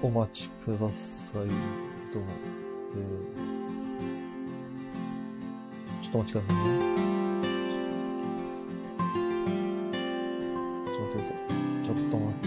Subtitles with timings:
[0.00, 1.40] お待ちください。
[1.40, 2.28] どうも。
[2.94, 6.62] えー、ちょっとお待ちくださいね。
[10.86, 11.34] ちょっと待ってください。
[11.82, 12.46] ちょっと待って。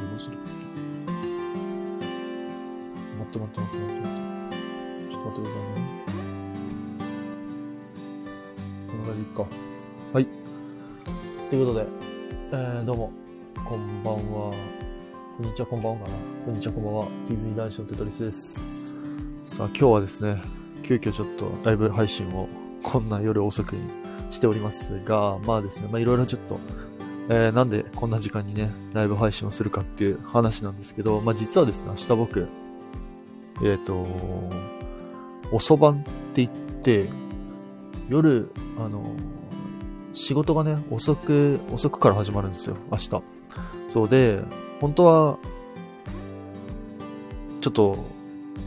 [0.00, 0.38] どうする
[3.18, 4.56] 待って待って待って待って待って。
[5.12, 5.84] ちょっと待ってくださいね。
[8.88, 9.44] このぐらいでいいか。
[10.14, 10.26] はい。
[11.50, 11.86] ということで、
[12.52, 13.12] えー、どうも、
[15.56, 16.18] ちは、こんばんはかな。
[16.44, 17.08] こんにちは、こんばんは。
[17.28, 18.94] ディズニー男子のテトリスです。
[19.42, 20.42] さあ、今日はですね、
[20.82, 22.46] 急遽ちょっとライブ配信を
[22.82, 23.88] こんな夜遅くに
[24.30, 26.60] しておりますが、まあですね、まあいろいろちょっと、
[27.30, 32.48] えー、なんでこんな時間にね、ライブ配信をするかっていう話なんですけど、まあ実はですね、明日僕、
[33.64, 34.06] えっ、と、
[35.52, 36.02] 遅番っ
[36.34, 36.50] て言っ
[36.82, 37.08] て、
[38.10, 39.16] 夜、あの、
[40.12, 43.35] 仕事がね、遅く、遅くから始まるんですよ、明日。
[43.96, 44.42] そうで、
[44.78, 45.38] 本当は、
[47.62, 48.04] ちょっと、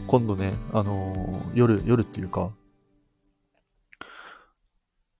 [0.08, 2.50] 今度ね、あのー夜、夜っていうか、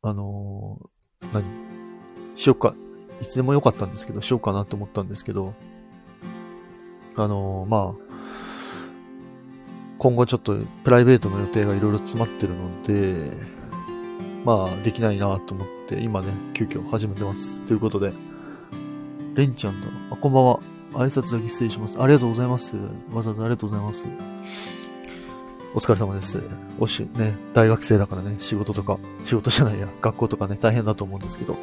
[0.03, 1.45] あのー何
[2.35, 2.75] しようか、
[3.23, 5.55] いつでもよかったんですけど、しようかなと思ったんですけど、
[7.15, 8.05] あのーまあ、
[9.99, 13.37] 今後ちょっとプライベートの予定がいろいろ詰まってるので、
[14.45, 17.63] まあ、できないなと思って、今ね、急遽始めてます。
[17.63, 18.13] ということで、
[19.35, 19.87] レンちゃんだ。
[20.11, 20.61] あ、こんばんは。
[20.93, 22.01] 挨拶だけ失礼します。
[22.01, 22.77] ありがとうございます。
[23.13, 24.09] わざわざありがとうございます。
[25.73, 26.41] お疲れ様です。
[26.81, 31.57] おし、ね、大学生だからね、仕事とか、仕事じゃないや、学校とかね、大変だと思うんですけど、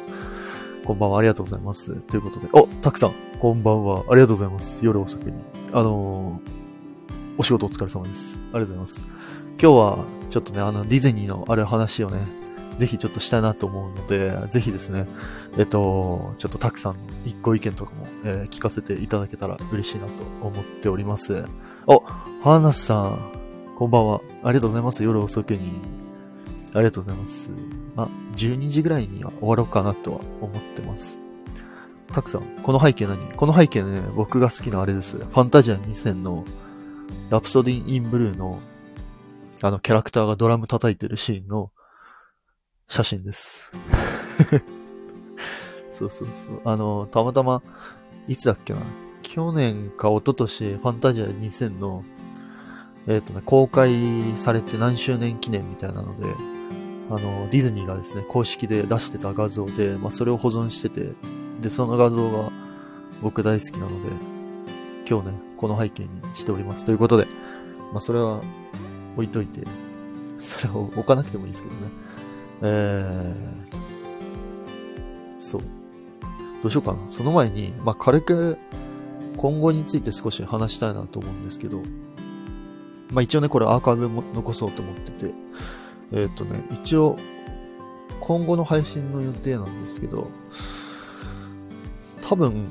[0.84, 1.94] こんばんは、ありがとうございます。
[1.94, 4.80] ということで、お、たくさん、こんばんは、ありがとうございます。
[4.82, 5.44] 夜遅くに。
[5.72, 6.58] あのー
[7.40, 8.40] お仕事お疲れ様です。
[8.52, 9.08] ありがとうございます。
[9.62, 12.26] 今日は、ちょっとね、あの、ディズニーのある話をね、
[12.78, 15.06] ぜひちょっとしたいなと思うので、ぜひですね、
[15.58, 21.44] えっと、ちょっとたくさん一個意見とかも、えー聞かせていただけたら嬉しいなと思っております。
[21.86, 23.18] お、ハーナスさん、
[23.76, 24.20] こんばんは。
[24.44, 25.02] ありがとうございます。
[25.02, 25.72] 夜遅くに。
[26.74, 27.50] ありがとうございます。
[27.96, 31.18] まあ、12時ぐらいには終わろうかなとは思ってます。
[32.12, 33.18] たくさん、この背景何？
[33.32, 35.16] この背景ね、僕が好きなあれです。
[35.16, 36.44] ファンタジア2000の
[37.30, 38.60] ラプソディン・イン・ブルーの
[39.60, 41.72] あのキャラクターがドラム叩いてるシーンの
[42.88, 43.70] 写真です。
[45.92, 46.60] そうそうそう。
[46.64, 47.62] あの、たまたま、
[48.28, 48.80] いつだっけな。
[49.22, 52.02] 去年か一昨年ファンタジア2000の、
[53.06, 53.92] えっ、とね、公開
[54.36, 56.26] されて何周年記念みたいなので、
[57.10, 61.12] あの、ディズニーがですね、公式で出してた画像で、まあ、それを保存してて、
[61.60, 62.50] で、その画像が
[63.22, 64.08] 僕大好きなので、
[65.08, 66.84] 今日ね、この背景にしております。
[66.84, 67.26] ということで、
[67.92, 68.42] まあ、それは
[69.16, 69.62] 置いといて、
[70.38, 72.07] それを置かなくてもいいですけどね。
[72.62, 75.62] えー、そう。
[76.62, 76.98] どうしようかな。
[77.08, 78.58] その前に、まあ、軽く
[79.36, 81.82] 今後について少し話したいなと思うんですけど、
[83.12, 85.32] まあ、一応ね、これアーカイブも残そうと思ってて、
[86.12, 87.16] えーっ、とね、一応、
[88.20, 90.30] 今後の配信の予定なんですけど、
[92.20, 92.66] 多分、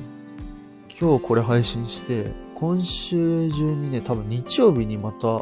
[1.00, 5.42] 今日これ配信して、今週中にね、多分日曜日にまた、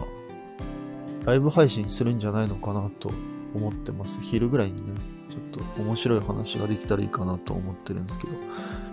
[1.26, 3.12] ライブ配信するんじゃないのかなと
[3.56, 4.22] 思ってます。
[4.22, 4.94] 昼ぐらいにね、
[5.30, 8.34] ちょっと面白い話ができたらいいかなと思ってるんですけど、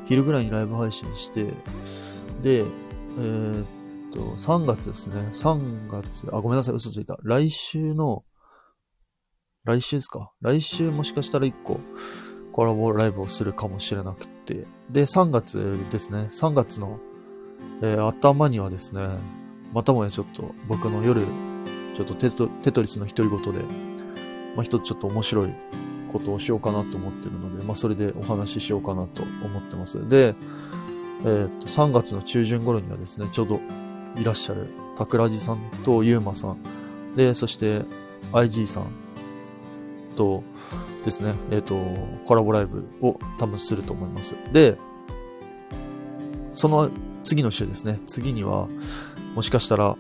[0.07, 1.45] 昼ぐらいにライブ配信して、
[2.43, 3.67] で、えーっ
[4.13, 5.29] と、3月ですね。
[5.33, 7.19] 3月、あ、ごめんなさい、嘘ついた。
[7.23, 8.25] 来週の、
[9.65, 10.33] 来週ですか？
[10.41, 11.79] 来週もしかしたら1個
[12.53, 14.67] コラボライブをするかもしれなくて。
[14.91, 16.29] で、3月ですね。
[16.33, 16.99] 3月の、
[17.81, 19.07] えー頭にはですね、
[19.73, 21.25] またもやちょっと僕の夜、
[21.95, 23.65] ちょっとテトテトリスの独り言で、
[24.57, 25.55] まあ、一つちょっと面白い
[26.13, 30.09] ことをしようかなと思ってるので、まあ、それでお話ししようかなと思ってます。
[30.09, 30.35] で、
[31.25, 33.61] えーっと、3月の中旬頃にはですね、ちょうど
[34.17, 34.69] いらっしゃる、
[34.99, 36.59] 桜地さんとゆうまさん、
[37.17, 37.85] で、そして
[38.33, 38.87] IG さん
[40.17, 40.43] と
[41.05, 41.77] ですね、えーっと、
[42.27, 44.37] コラボライブを多分すると思います。
[44.53, 44.77] で、
[46.55, 46.91] その
[47.25, 48.69] 次の週ですね、次には、
[49.35, 49.97] もしかしたら、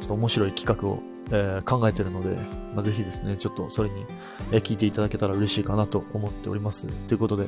[0.00, 2.36] ちょっと面白い企画を、えー考えてるので、
[2.74, 4.04] まあ、ぜひですね、ちょっとそれに、
[4.52, 6.86] えー聞いていただけたら嬉しいかなと思っております。
[7.06, 7.46] ということで、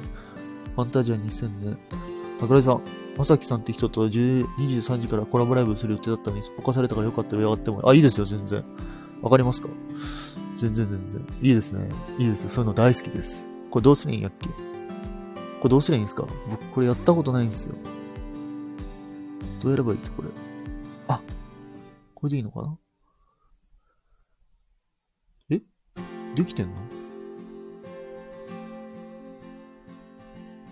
[0.74, 1.76] ファンタジア2000ね、
[2.40, 2.82] 桜井さん、
[3.16, 8.64] まさきさんって人と23時からコラボライブする予定だったのに、すっぽかされたからよかったらやっても、あ、いいですよ、全然。
[9.20, 9.68] わかりますか？
[10.56, 11.26] 全然全然。
[11.40, 11.88] いいですね。
[12.18, 12.48] いいですよ。
[12.48, 13.46] そういうの大好きです。
[13.70, 14.48] これどうすりゃいいんやっけ？
[14.48, 14.54] こ
[15.64, 16.26] れどうすりゃいいんですか？
[16.50, 17.74] 僕これやったことないんですよ。
[19.60, 20.28] どうやればいいってこれ。
[21.06, 21.20] あ、
[22.14, 22.76] これでいいのかな
[25.50, 25.60] え
[26.34, 26.72] できてんの？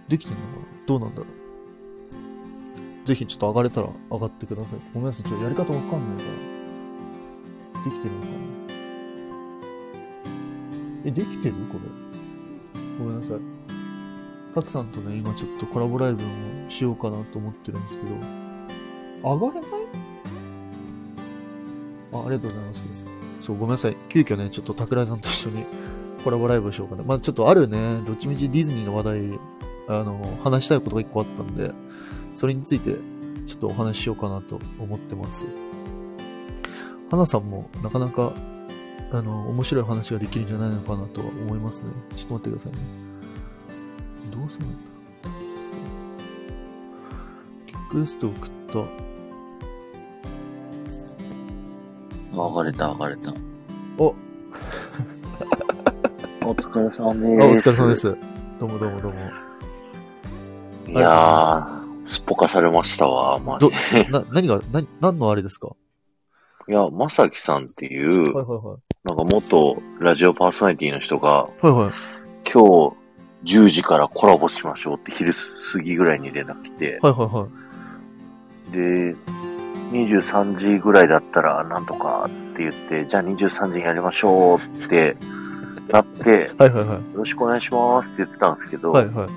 [0.08, 0.62] できてんのかな？
[0.86, 3.06] どうなんだろう？
[3.06, 4.80] ぜひちょっと上がれたら上がってください。
[4.94, 7.84] ごめんなさい、ちょっとやり方わかんないから。
[7.84, 8.32] できてるのかな？
[11.04, 11.54] え、できてる？
[11.54, 11.80] これ。
[12.98, 13.38] ごめんなさい。
[14.54, 16.26] たくさんとね、今ちょっとコラボライブを
[16.68, 18.10] しようかなと思ってるんですけど、
[19.22, 19.70] 上がれない？
[22.12, 23.19] あ、ありがとうございます。
[23.40, 23.96] そう、ごめんなさい。
[24.08, 25.64] 急遽ね、ちょっと桜井さんと一緒に
[26.22, 27.02] コラボライブしようかな。
[27.02, 29.40] まあちょっとあるね、どっちみちディズニーの話題、
[29.88, 31.72] あの、話したいことが一個あったんで、
[32.34, 32.96] それについて
[33.46, 35.46] ちょっとお話ししようかなと思ってます。
[37.10, 38.32] 花さんもなかなか、
[39.10, 41.90] あの、面白い話ができるんじゃないのかなとは思いますね。
[42.14, 42.78] ちょっと待ってくださいね。
[44.30, 44.76] どうするんだ
[47.66, 49.19] リクエスト送った。
[52.48, 53.32] 上がれた、上がれた。
[53.98, 54.04] お
[56.44, 57.68] お疲れ様あ、です。
[57.70, 57.96] お疲れ様で。
[57.96, 58.16] す。
[58.58, 59.18] どうもどうもどうも。
[60.88, 65.70] いやー、すっぽかされましたわ、マジど。、な、何が、な、何のあれですか？
[66.68, 71.74] いや、まさきさんっていう、はいはなんか元ラジオパーソナリティの人が、いはい。
[71.74, 71.92] はいはい。
[72.52, 72.94] 今
[73.44, 75.32] 日10時からコラボしましょうって昼
[75.72, 77.46] 過ぎぐらいに連絡来て、はいはいは
[78.68, 78.72] い。
[78.72, 79.16] で、
[79.90, 85.16] 23時ぐらいだったらなんとかって言って、じゃあ23時にやりましょうって
[85.88, 86.88] なって、はいはいはい。
[87.12, 89.28] よろしくお願いしますって言ってたんですけど、はいはい。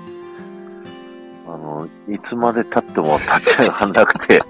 [1.46, 4.38] あの、いつまで経っても立ち上がらなくて、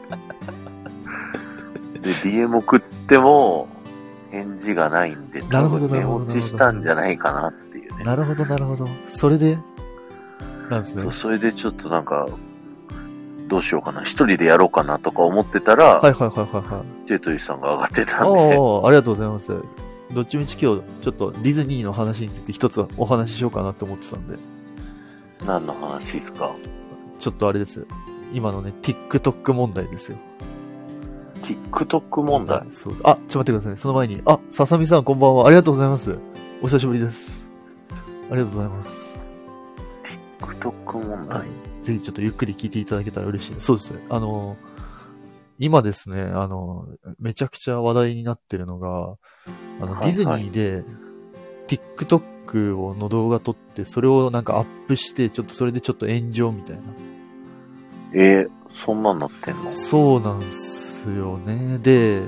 [2.00, 3.68] で、DM 送っても
[4.30, 8.04] 返事がないんで、なるほど多分寝なるほど落ちしたんじゃないかなっていうね。
[8.04, 8.86] なるほどなるほど。
[9.06, 9.58] それで、
[10.68, 11.10] なんですね。
[11.12, 12.26] それでちょっとなんか、
[13.48, 14.02] どうしようかな。
[14.02, 17.08] 一人でやろうかなとか思ってたら、はいはいはいはいはい。
[17.08, 19.54] ジェイトリーさんが上がってたあんで、あ、ありがとうございます。
[20.12, 24.36] どっちみち今日、ちょっとディズニーの話について一つお話ししようかなって思ってたんで、
[25.46, 26.50] 何の話ですか？
[27.18, 27.86] ちょっとあれです。
[28.32, 30.18] 今のね、TikTok 問題ですよ。
[31.42, 32.64] ?TikTok 問題？
[32.70, 33.76] そうあ、ちょっと待ってくださいね。
[33.76, 35.46] その前に、あ、ささみさんこんばんは。
[35.46, 36.18] ありがとうございます。
[36.62, 37.48] お久しぶりです。
[38.30, 39.20] ありがとうございます。
[40.40, 41.73] TikTok 問題？
[41.84, 43.66] ぜひちょっとゆっくり聞いていただけたら嬉しいです。
[43.66, 44.00] そうですね。
[44.08, 44.56] あの、
[45.60, 46.88] 今ですね、あの、
[47.20, 49.16] めちゃくちゃ話題になってるのが、
[49.80, 50.84] あの、はいディズニーで、
[51.68, 56.82] TikTok をの動画撮って、それをなんかアップして、ちょっとそれでちょっと炎上みたいな。
[58.14, 58.48] えー、
[58.84, 59.70] そんなんなってんの？
[59.70, 61.78] そうなんすよね。
[61.82, 62.22] で、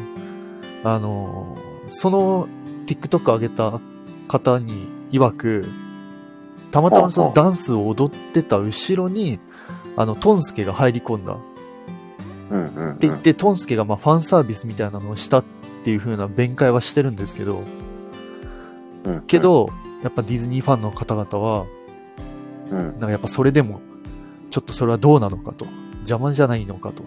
[0.84, 1.56] あの、
[1.88, 2.48] その
[2.86, 3.80] TikTok 上げた
[4.28, 5.66] 方に曰く、
[6.70, 9.38] たまたまそのダンスを踊ってた後ろに、
[9.96, 11.36] あの、トンスケが入り込んだ。
[12.50, 12.92] うんうん、うん。
[12.92, 15.44] って言って、トンスケがまあファンサービスみたいなのをしたっ
[15.84, 17.62] ていう風な弁解はしてるんですけど、
[19.04, 19.70] うんうんけ、ど、
[20.02, 21.66] やっぱディズニーファンの方々は、
[22.70, 23.80] うんなんかやっぱそれでも、
[24.50, 25.66] ちょっとそれはどうなのかと。
[26.00, 27.02] 邪魔じゃないのかと。
[27.02, 27.06] っ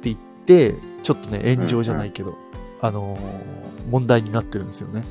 [0.00, 2.36] て言って、ちょっとね、炎上じゃないけど、
[2.80, 3.54] あのー
[3.90, 5.04] 問題になってるんですよね。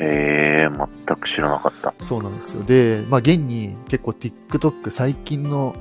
[0.00, 1.94] へえー、全く知らなかった。
[2.00, 2.62] そうなんですよ。
[2.62, 5.74] で、まあ現に結構 TikTok、最近の、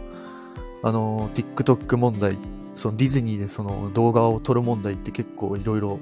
[0.83, 2.37] あのー TikTok 問題、
[2.75, 5.99] そのディズニーでその動画を撮る問題って結構いろいろ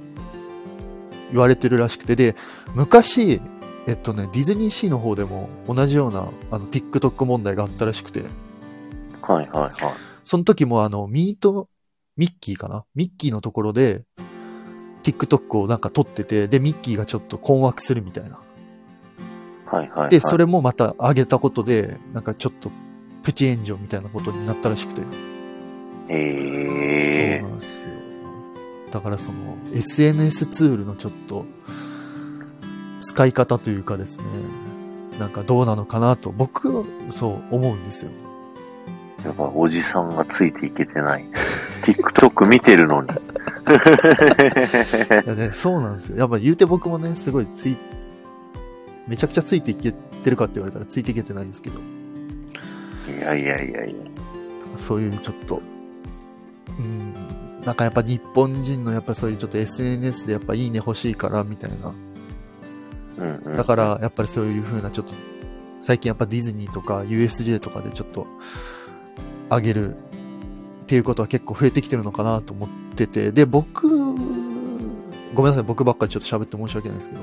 [1.32, 2.36] 言われてるらしくて、で、
[2.74, 3.42] 昔、
[3.88, 8.26] えっとね、ディズニーシーの方でも同じようなあの TikTok 問題があったらしくて、
[9.22, 9.72] はいはいはい。
[10.24, 11.70] その時もあの、ミート、
[12.18, 12.86] ミッキーかな？
[12.96, 14.04] ミッキーのところで、
[15.06, 18.40] TikTok をなんか撮ってて、で、ミッキーがちょっと困惑するみたいな。
[19.68, 20.10] はいはい、はい。
[20.10, 22.72] で、それもまた上げたことで、なんかちょっと
[23.22, 25.02] プチ炎上みたいなことになったらしくて。
[25.02, 25.04] へ
[27.02, 27.92] そうえなんですよ。
[28.92, 29.38] だからその
[29.74, 31.46] SNS ツールのちょっと
[33.02, 34.26] 使い方というかですね、
[35.20, 38.12] なんかどうなのかなと僕はそう思うんですよ。
[39.26, 39.28] ー。
[39.28, 41.26] やっぱおじさんがついていけてない。
[41.84, 43.10] TikTok 見てるのに。
[43.10, 43.14] い
[45.28, 46.18] やね、そうなんですよ。
[46.18, 47.78] やっぱ言うて僕もね、すごいつい、
[49.08, 51.80] めちゃくちゃついていけてるかって言われたらついていけてないんですけど、
[53.18, 53.96] いやいやいやいや。
[54.76, 55.62] そういうちょっと、
[56.80, 57.14] うん、
[57.66, 61.94] なんかやっぱ日本人のやっぱそういうちょっと SNS でやっぱいいね欲しいからみたいな。
[63.18, 63.56] うんうん。
[63.56, 65.14] だからやっぱりそういう風なちょっと、
[65.82, 68.28] 最近やっぱディズニーとか USJ とかでちょっと
[69.50, 69.98] 上げるっ
[70.88, 73.88] ていうことは結構増えてきてるのかなと思ってて、で、僕、
[75.34, 77.22] ごめんなさい、僕ばっかりちょっと喋って申し訳ないですけど、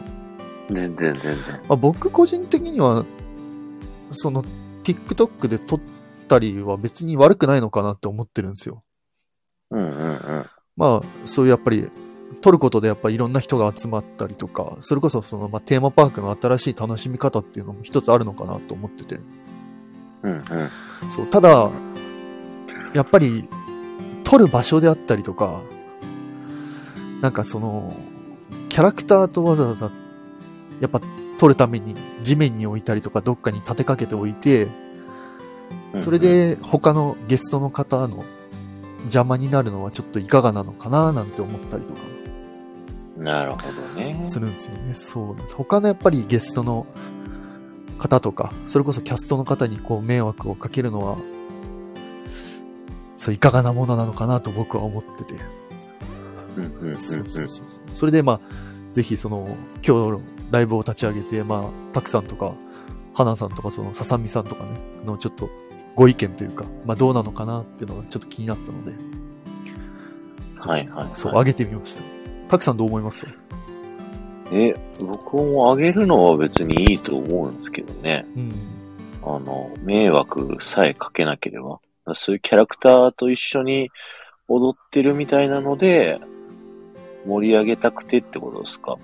[0.68, 1.34] 全然全然。
[1.68, 3.04] まあ、僕個人的には、
[4.10, 4.44] その
[4.84, 5.80] TikTok で撮っ
[6.28, 8.82] たりは別に悪くないのかなって思ってるんですよ。
[9.70, 10.46] うんうんうん。
[10.76, 11.90] まあ、そういうやっぱり、
[12.40, 19.20] 撮ることでやっぱいろんな人が集まったりとか、それこそその、まあ、テーマパークの新しい楽しみ方っていうのも一つあるのかなと思ってて。
[20.22, 20.42] うんうん。
[21.10, 21.70] そう、ただ、
[22.94, 23.48] やっぱり、
[24.24, 25.60] 撮る場所であったりとか、
[27.20, 27.94] なんかその、
[28.68, 29.90] キャラクターとわざわざ、
[30.80, 31.00] やっぱ
[31.38, 34.68] 撮るために地面に置いたりとか、どっかに立てかけておいて、
[35.94, 38.24] それで他のゲストの方の
[39.02, 42.00] 邪魔になるのはちょっといかがなのかななんて思ったりとか
[43.16, 44.18] なるほどね。
[44.22, 44.94] するんですよね。
[44.94, 45.56] そうなんです。
[45.56, 46.86] 他のやっぱりゲストの
[47.98, 51.18] 方とか、それこそキャストの方にこう迷惑をかけるのは、
[53.22, 55.36] そういかがなものなのかなと僕は思ってて。
[56.56, 56.98] うんうんうんうん
[57.94, 58.40] それでまあ、
[58.90, 62.56] ぜひその、今日ライブを立ち上げて、まあ、たくさんとか、
[63.14, 64.70] 花さんとか、その、ささみさんとかね、
[65.06, 65.50] のちょっと
[65.94, 68.92] ご意見というか、まあどうなのかなっていうのがちょっと気になったので、
[70.58, 71.10] はいはい、はい。
[71.14, 72.02] そう、上げてみました。
[72.48, 73.28] たくさんどう思いますか？
[74.52, 78.26] え、僕もあげるのは別にいいと思うんですけどね。
[78.36, 78.52] うん。
[79.22, 81.78] あの、迷惑さえかけなければ。
[82.16, 83.90] そういうキャラクターと一緒に
[84.48, 86.20] 踊ってるみたいなので、
[87.26, 88.98] 盛り上げたくてってことですか？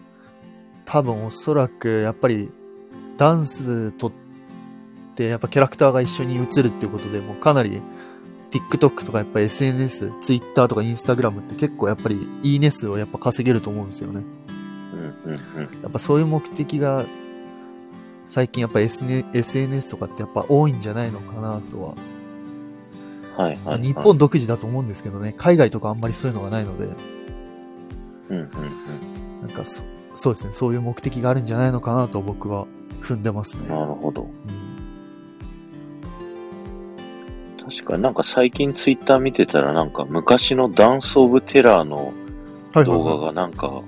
[0.85, 2.51] 多分おそらく、やっぱり、
[3.17, 4.13] ダンスとっ
[5.15, 7.81] て、やっぱキャラクターが一緒に映るってことで、もうかなり、
[8.51, 14.25] TikTok とかやっぱ SNS、Twitter とか Instagram って結構やっぱり、いいね数をやっぱ稼げると思うんですよね。
[14.95, 15.83] うんうんうん。
[15.83, 17.05] やっぱそういう目的が、
[18.25, 21.95] 最近やっぱ SN SNS とかってやっぱ多いんじゃないのかなとは。
[23.39, 23.83] はいはい、はい。
[23.83, 26.93] 日本独自だと思うんですけどね、海外とかあんまりそういうのがないので、うん
[28.31, 29.43] うんうん。
[29.43, 29.83] なんかそ
[30.15, 32.67] そうですね、そういう目的があるんじゃないのかなと僕は
[33.01, 33.69] 踏んでますね。
[33.69, 34.23] なるほど。
[34.23, 34.69] うん
[37.71, 42.15] 確かになんか最近ツイッター見てたらなんか昔のダンスオブテラーの
[42.73, 43.83] 動画はいがなんか、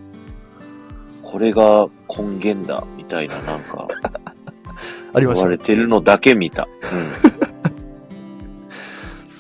[1.23, 3.89] これが根源だみたいななんか
[5.15, 5.57] ありましたね。
[5.57, 6.69] 言われてるのだけ見た。
[7.25, 7.40] うん。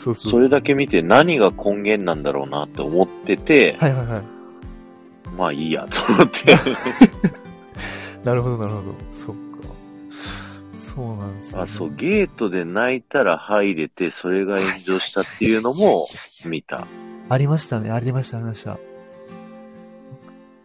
[0.00, 4.23] そうそうそれだけ見て何が根源なんだろうなって思ってて、はいはいはい。
[5.37, 6.57] まあいいやと思って。
[8.25, 8.95] なるほどなるほど。
[9.12, 9.40] そっか。
[10.75, 11.62] そうなんですよ、ね。
[11.64, 16.07] あ、そう、ゲートで泣いたら入れて、それが炎上したっていうのも
[16.47, 16.87] 見た。
[17.28, 17.90] ありましたね。
[17.90, 18.78] ありました、ありました。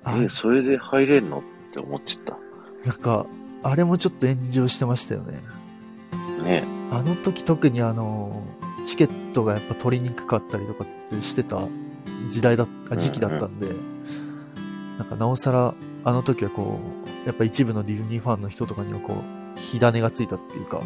[0.06, 2.38] あえ、それで入れんのって思っちゃっ
[2.86, 3.26] なんか、
[3.64, 5.42] あれもちょっと炎上してましたよね。
[6.38, 6.44] た。
[6.44, 8.42] ねあの時特にあの、
[8.86, 11.68] チケットがやっぱ取りにくかったりとかってしてた
[12.30, 13.68] 時代だった、時期だったんで、
[14.98, 15.74] なんかなおさら、
[16.04, 16.80] あの時はこ
[17.24, 20.82] う、やっぱ一部のディズニーファンの人とかにはこう、火種がついたっていうか、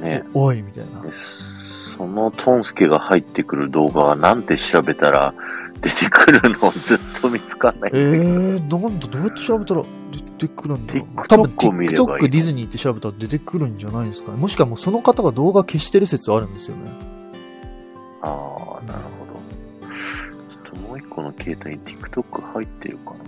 [0.00, 0.24] ね。
[0.34, 1.02] おいみたいな。
[1.90, 5.34] でそのトンスケが入ってくる動画はなんて調べたら
[5.80, 8.18] 出てくるのずっと見つかんないんだえけ
[8.68, 8.78] ど。
[8.78, 11.06] ー、なんだ、どうやって調べたら出てくるんだろう。
[11.28, 14.38] 多分 TikTok ディズニーって調べたら出てくるんじゃないですかね。
[14.38, 16.82] もしくはもうその方が動画消してる説あるんですよね。
[18.22, 19.32] ああ、なるほど。
[20.54, 23.18] ちょっともう一個の携帯に TikTok 入ってるかな。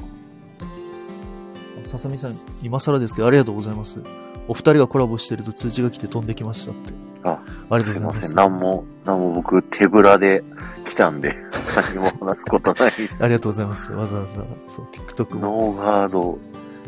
[1.87, 4.00] ささみさん、今更ですけど、ありがとうございます。
[4.46, 7.03] お二人がコラボしてると通知が来て飛んできましたって。
[7.25, 7.40] あ、
[7.71, 8.07] ありがとすいう。
[8.07, 8.37] ございます。
[8.37, 10.45] なんも、なんも僕手ぶらで
[10.87, 11.37] 来たんで、
[11.76, 13.25] 何も話すことないです。
[13.25, 13.93] ありがとうございます。
[13.93, 15.40] わざわざ、そう、TikTok も。
[15.40, 16.38] ノーガード、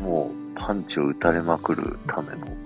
[0.00, 2.46] もうパンチを打たれまくるための。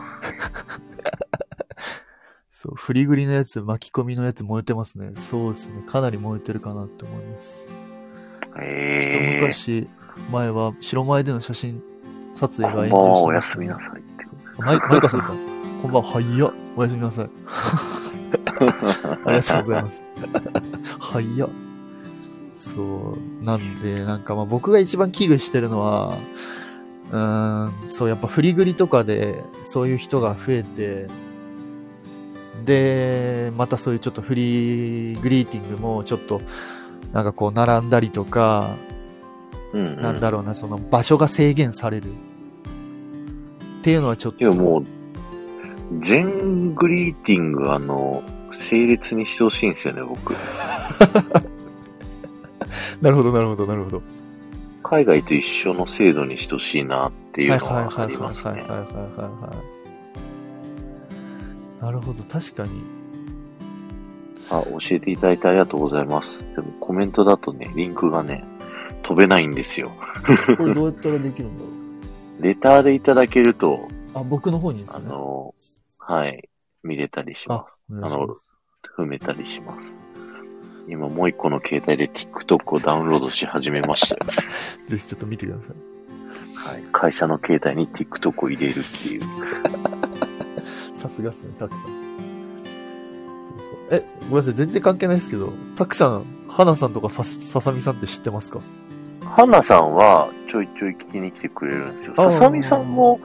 [2.50, 5.12] そう、振りぐりのやつ、巻き込みのやつ燃えてますね。
[5.16, 5.82] そうですね。
[5.86, 7.66] かなり燃えてるかなって思います。
[8.60, 9.40] えー。
[9.40, 9.88] 昔、
[10.30, 11.82] 前は白前での写真
[12.32, 14.90] 撮影が炎もう上しておやましたねすみなさいって。
[14.90, 15.59] マイカさんか。
[15.80, 16.10] こんばんは。
[16.10, 16.52] はいや。
[16.76, 17.30] おやすみなさい。
[19.24, 20.02] ありがとうございます。
[20.98, 21.48] はいや。
[22.54, 23.44] そう。
[23.44, 26.18] なんで、なんかまあ僕が一番危惧してるのは、
[27.10, 31.06] うーん、そう、やっぱ振りぐりとかで、そういう人が増えて、
[32.66, 36.42] で、またそういうちょっとフリーグリーティングもちょっと、
[37.14, 38.76] なんかこう並んだりとか、
[39.72, 40.00] うん、うん。
[40.02, 42.10] なんだろうな、その場所が制限される。
[43.80, 44.44] っていうのはちょっと。
[44.44, 44.99] いや、もう、
[45.98, 50.34] 全グリーティング、あの、整列にしてほしいんですよね、僕。
[53.02, 54.02] なるほど、なるほど、なるほど。
[54.82, 58.60] 海外と一緒の制度にしてほしいなっていうのはありますねはい。
[58.62, 59.52] はいはいはいはいはいは
[61.80, 61.82] い。
[61.84, 62.82] なるほど、確かに。
[64.50, 66.44] あ、教えていただいてありがとうございます。
[66.54, 68.44] でもコメントだとね、リンクがね、
[69.02, 69.92] 飛べないんですよ。
[70.58, 71.70] これどうやったらできるんだろ
[72.40, 74.18] レターでいただけると、う。
[74.18, 75.06] あ、僕の方にですあね。
[75.06, 75.54] の、
[76.10, 76.48] はい、
[76.82, 78.16] 見れたりしあま、す。
[78.16, 78.20] す。
[78.98, 79.86] 踏めたりします。
[80.88, 84.32] 今もう一個の携帯で TikTok をダウンロードし始めましたよ。
[84.88, 85.62] ぜひちょっと見てくださ
[86.72, 86.72] い。
[86.74, 89.22] はい、会社の携帯に TikTok を入れるっていう。
[90.96, 91.80] さすがっすね、たくさん。
[91.80, 91.92] そう
[93.46, 94.16] そうそう。
[94.18, 98.58] え、ごめんなさい、全然関係ないですけど、たくさん、花さんとかさ、ささみさんって知ってますか？
[99.24, 102.14] 花さんはちょいちょい聞きに来てくれるんですよ。
[102.16, 103.20] ささみさんも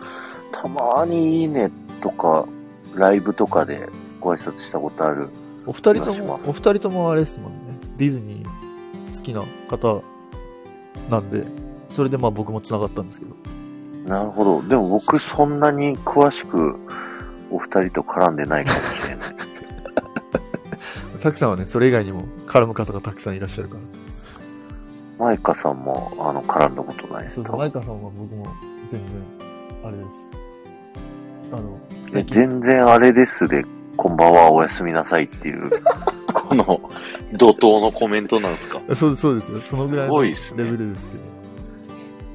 [0.51, 2.45] たまにいいねとか、
[2.95, 5.29] ライブとかでご挨拶したことある。
[5.65, 7.57] お二人ともお二人ともあれですもんね。
[7.97, 10.01] ディズニー好きな方
[11.09, 11.45] なんで、
[11.89, 13.35] それでまあ僕も繋がったんですけど。
[14.07, 14.61] なるほど。
[14.67, 16.75] でも僕そんなに詳しく
[17.51, 19.27] お二人と絡んでないかもしれない。
[21.19, 23.81] たくさんはね、それ以外にも絡む方がたくさんいらっしゃるから。
[25.17, 28.47] マイカさんもあの絡んだことないですそうそう、マイカさんは僕も
[28.87, 29.23] 全然、
[29.83, 30.44] あれです。
[31.51, 31.79] あの、
[32.23, 33.63] 全然あれですで、
[33.97, 35.69] こんばんは、おやすみなさいっていう、
[36.33, 36.63] この
[37.33, 38.81] 怒涛のコメントなんですか？
[38.95, 39.57] そうです、そうですよ。
[39.59, 41.23] そのぐらいすのレベルですけど。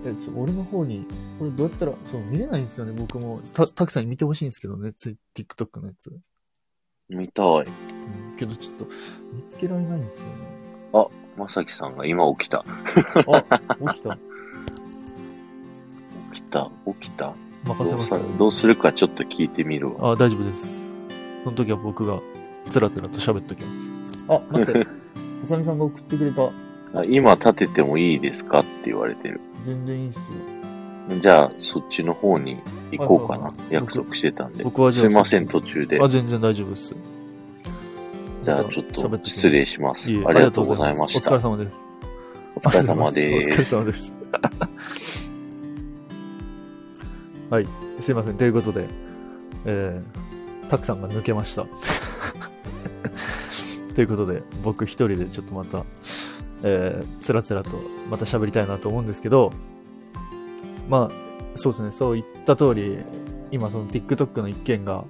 [0.06, 1.06] え、ちょ、俺の方に、
[1.38, 3.38] これどうやったら、そう、見れないんですよね、僕も。
[3.54, 6.10] た、たくさんに見てほしいんですけどね、つい、TikTok のやつ。
[7.08, 7.46] 見たい。
[7.46, 7.60] う
[8.32, 8.86] ん、けどちょっと、
[9.34, 10.34] 見つけられないんですよね。
[11.36, 12.58] まさきさんが今起きた。
[12.58, 12.64] あ、
[13.94, 14.18] 起きた。
[16.34, 20.12] 起きた起きた任せますどうするかちょっと聞いてみるわ。
[20.12, 20.92] あ、大丈夫です。
[21.44, 22.20] その時は僕が、
[22.68, 24.24] つらつらと喋っときます。
[24.28, 24.86] あ、待って、
[25.42, 26.50] ささみさんが送ってくれた。
[26.92, 29.40] あ今立ててもいいですかって言われてる。
[29.64, 30.34] 全然いいっすよ。
[31.20, 32.58] じゃあ、そっちの方に
[32.92, 33.70] 行こうかなはいはいは。
[33.70, 34.64] い約束してたんで。
[34.64, 36.08] 僕はじゃあすいません、途中であ、。
[36.08, 36.96] 全然大丈夫です。
[38.44, 38.84] じゃあ、ちょっ
[39.18, 40.08] と失礼します。
[40.26, 41.30] ありがとうございました。
[41.30, 41.76] お疲れ様です。
[42.56, 43.74] お疲れ様で お疲れす。
[43.74, 44.14] 様です。
[47.50, 47.66] はい。
[47.98, 48.36] すいません。
[48.36, 48.86] ということで、
[49.64, 51.66] えー、たくさんが抜けました。
[53.92, 55.84] ということで、僕一人でちょっとまた、
[56.62, 57.70] えー、つらつらと
[58.08, 59.52] また喋りたいなと思うんですけど、
[60.88, 61.12] まあ、
[61.56, 61.90] そうですね。
[61.90, 62.98] そう言った通り、
[63.50, 65.02] 今その TikTok の一件が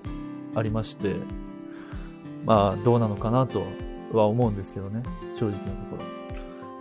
[0.54, 1.16] ありまして、
[2.46, 3.64] まあ、どうなのかなと
[4.14, 5.02] は思うんですけどね。
[5.36, 6.02] 正直なところ。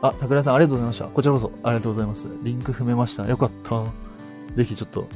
[0.10, 1.08] あ、桜井さんありがとうございました。
[1.08, 2.28] こちらこそありがとうございます。
[2.44, 3.28] リンク踏めました。
[3.28, 3.84] よかった。
[4.54, 5.10] ぜひちょっと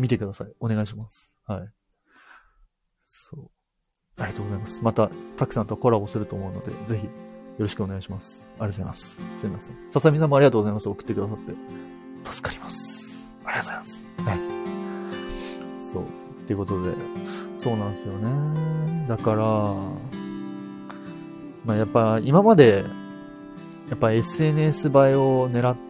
[0.00, 0.52] 見てください。
[0.60, 1.34] お願いします。
[1.46, 1.68] はい。
[3.02, 3.50] そう。
[4.16, 4.82] ありがとうございます。
[4.82, 7.10] また、たくさんとコラボすると思うので、ぜひ、よ
[7.58, 8.50] ろしくお願いします。
[8.54, 9.20] ありがとうございます。
[9.34, 9.76] すいません。
[9.90, 10.88] ささみさんもありがとうございます。
[10.88, 11.54] 送ってくださって。
[12.32, 13.38] 助かります。
[13.44, 14.12] ありがとうございます。
[14.16, 14.38] はい。
[15.78, 16.02] そう。
[16.04, 16.06] っ
[16.46, 16.94] ていうことで、
[17.54, 19.06] そうなんですよね。
[19.06, 19.44] だから、
[21.66, 22.84] まあやっぱ今まで、
[23.90, 25.89] やっぱ SNS 映えを狙って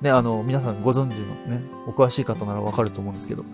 [0.00, 3.44] ね、あの、皆さんご存知のね、お詳しい方ならわかると思うんですけど、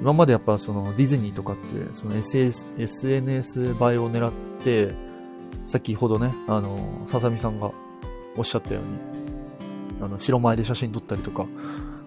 [0.00, 4.32] 今までやっぱそのディズニーとかって、その SS SNS 映えを狙っ
[4.62, 4.94] て、
[5.64, 7.72] 先ほどね、あの、ささみさんが
[8.36, 11.46] おっしゃったように、あの、白前で写真撮ったりとか、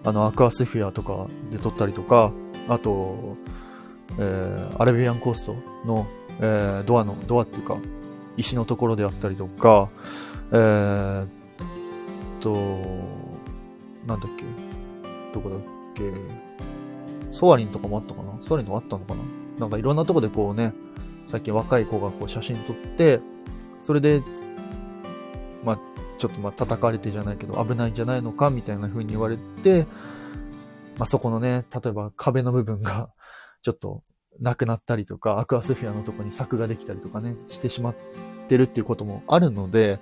[0.04, 2.32] あの、アクアスフィアとかで撮ったりとか、
[2.68, 3.36] あと、
[4.18, 6.06] えー、アラビアンコーストの、
[6.40, 7.78] えー、ドアの、ドアっていうか、
[8.36, 9.90] 石のところであったりとか、
[10.50, 11.28] えー
[12.40, 13.21] と、
[14.06, 14.44] なんだっけ？
[15.34, 15.60] どこだっ
[15.94, 16.12] け？
[17.30, 18.36] ソアリンとかもあったかな？
[18.42, 19.22] ソアリンとかあったのかな？
[19.58, 20.74] なんかいろんなとこでこうね、
[21.30, 23.20] 最近若い子がこう写真撮って、
[23.80, 24.22] それで、
[25.64, 25.78] まあ、
[26.18, 28.50] ちょっとまあ叩かれてじゃないけど危ないんじゃないのか？
[28.50, 29.86] みたいな風に言われて、
[30.96, 33.10] まあそこのね、例えば壁の部分が
[33.62, 34.02] ちょっと
[34.40, 37.96] なくなったりとか、アクアスフィアのとこに柵ができたりとかね、してしまっ
[38.48, 40.00] てるっていうこともあるので、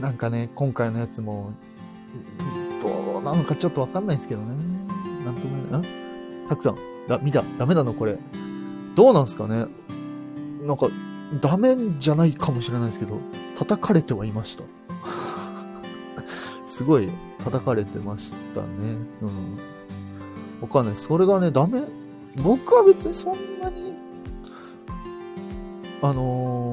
[0.00, 1.52] なんかね、今回のやつも、
[2.80, 4.54] どうなのかちょっとわかんないですけどね。
[5.24, 6.48] なんとも言えない。
[6.48, 6.76] たくさん、
[7.08, 8.18] だ、見た、ダメなのこれ。
[8.94, 9.66] どうなんすかね
[10.62, 10.88] なんか、
[11.40, 13.18] ダメじゃないかもしれないですけど、
[13.56, 14.64] 叩かれてはいました。
[16.64, 17.08] すごい
[17.42, 18.66] 叩かれてましたね。
[19.22, 19.58] うん。
[20.62, 20.96] わかんない。
[20.96, 21.82] それがね、ダメ、
[22.42, 23.94] 僕は別にそんなに、
[26.02, 26.67] あのー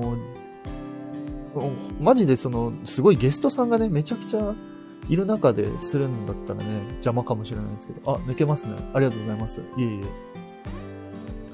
[2.01, 4.53] マジでその、すごいゲストさんがね、めちゃくちゃ
[5.09, 8.75] いる中でするんだったらね、邪魔かもしれないですけど、あ、抜けますね。
[8.93, 9.61] ありがとうございます。
[9.77, 10.03] いえいえ。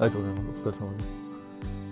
[0.00, 0.62] ありがとうございます。
[0.62, 1.18] お疲れ様です。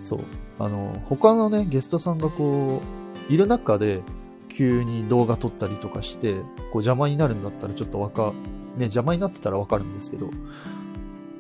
[0.01, 0.21] そう。
[0.59, 2.83] あの、他のね、ゲストさんがこ
[3.29, 4.03] う、いる中で、
[4.49, 6.45] 急に動画撮ったりとかして、こう
[6.79, 8.33] 邪魔になるんだったらちょっとわか、
[8.77, 10.29] ね、邪魔になってたらわかるんですけど、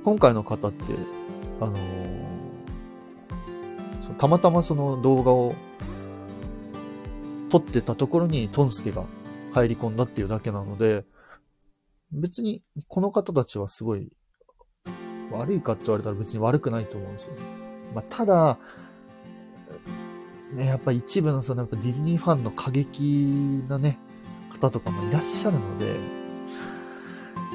[0.04, 0.94] 今回の方って、
[1.60, 2.30] あのー
[4.18, 5.54] たまたまその動画を
[7.50, 9.04] 撮ってたところにトンスケが
[9.52, 11.04] 入り込んだっていうだけなので、
[12.12, 14.10] 別にこの方たちはすごい
[15.30, 17.34] 悪いかって言われたら別に悪くないと思うんですよ。
[17.34, 17.42] ね
[17.94, 18.58] まあ、ただ、
[20.54, 23.98] ね、やっぱ一部のそのやっぱディズニーファンの過激なね、
[24.52, 25.96] 方とかもいらっしゃるので、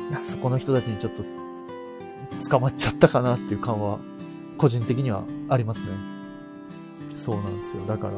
[0.09, 1.23] いや、そこの人たちにちょっと
[2.49, 3.99] 捕まっちゃったかなっていう感は
[4.57, 6.14] 個人的にはありますね。
[7.15, 7.83] そうなんですよ。
[7.85, 8.13] だから、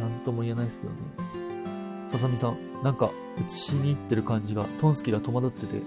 [0.00, 0.98] なんとも言えないですけどね。
[2.10, 3.10] ささみさん、なんか、
[3.44, 5.80] 映しに行ってる感じが、トンスキが戸惑ってて、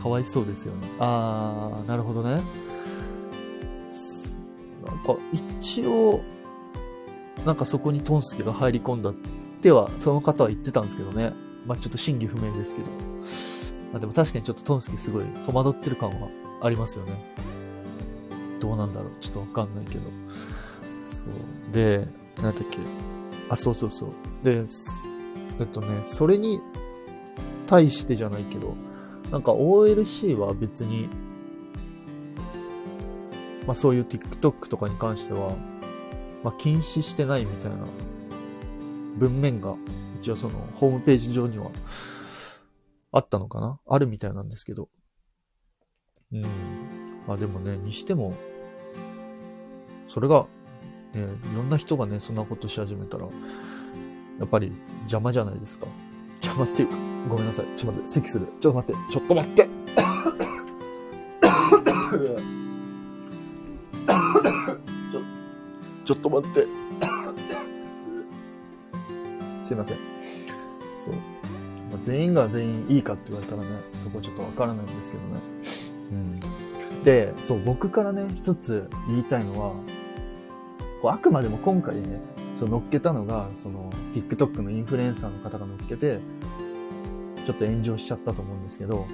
[0.00, 0.88] かわいそうですよね。
[0.98, 2.40] あー、なるほどね。
[4.86, 6.20] なんか、一応、
[7.44, 9.14] なんかそこにトンスケが入り込んだっ
[9.60, 11.32] ては、その方は言ってたんですけどね。
[11.66, 12.90] まあちょっと真偽不明ですけど。
[13.92, 16.28] まあでも確かにちょっとトンスケすごい戸惑ってる感は
[16.60, 17.12] ありますよね。
[18.60, 20.02] どうなんだろうちょっとわかんないけど。
[21.24, 21.30] そ
[21.70, 21.72] う。
[21.72, 22.06] で、
[22.42, 22.78] なんだっけ。
[23.48, 24.10] あ、そうそうそう。
[24.42, 24.64] で、
[25.60, 26.60] えっとね、それに
[27.66, 28.74] 対してじゃないけど、
[29.30, 31.08] なんか OLC は別に、
[33.66, 35.56] まあそういう TikTok とかに関しては、
[36.42, 37.76] まあ禁止してないみたいな
[39.18, 39.76] 文面が
[40.20, 41.70] 一応そのホームページ上には
[43.12, 43.78] あったのかな？
[43.86, 44.88] あるみたいなんですけど。
[46.32, 46.42] うん。
[47.26, 48.34] まあでもね、にしても、
[50.08, 50.46] それが、
[51.14, 51.22] ね、
[51.52, 53.26] いろんな人がね、そんなことし始めたら、
[54.38, 55.86] やっぱり邪魔じゃないですか。
[56.42, 56.96] 邪魔っていうか、
[57.28, 57.66] ごめんなさい。
[57.76, 58.46] ちょっと待って、咳する。
[58.60, 59.68] ちょっと待って、ちょっと待って
[65.12, 65.20] ちょ、
[66.04, 66.66] ちょっと待って。
[69.64, 69.96] すいません。
[70.98, 71.14] そう。
[71.14, 71.20] ま
[71.96, 75.40] あ、全員が全員いいかって言われたらね、そこちょっとわからないんですけどね。
[76.10, 77.04] うん。
[77.04, 79.74] で、そう、僕からね、一つ言いたいのは、
[81.10, 82.20] あくまでも今回ね、
[82.56, 86.20] その乗っけたのが、その、TikTok のインフルエンサーの方が乗っけて、
[87.44, 89.06] ちょっと炎上しちゃったと思うんですけど、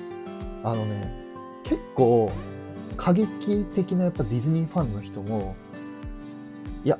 [0.64, 1.14] あのね、
[1.64, 2.30] 結構、
[2.96, 5.54] 過激的なやっぱディズニーファンの人も、
[6.84, 6.98] いや、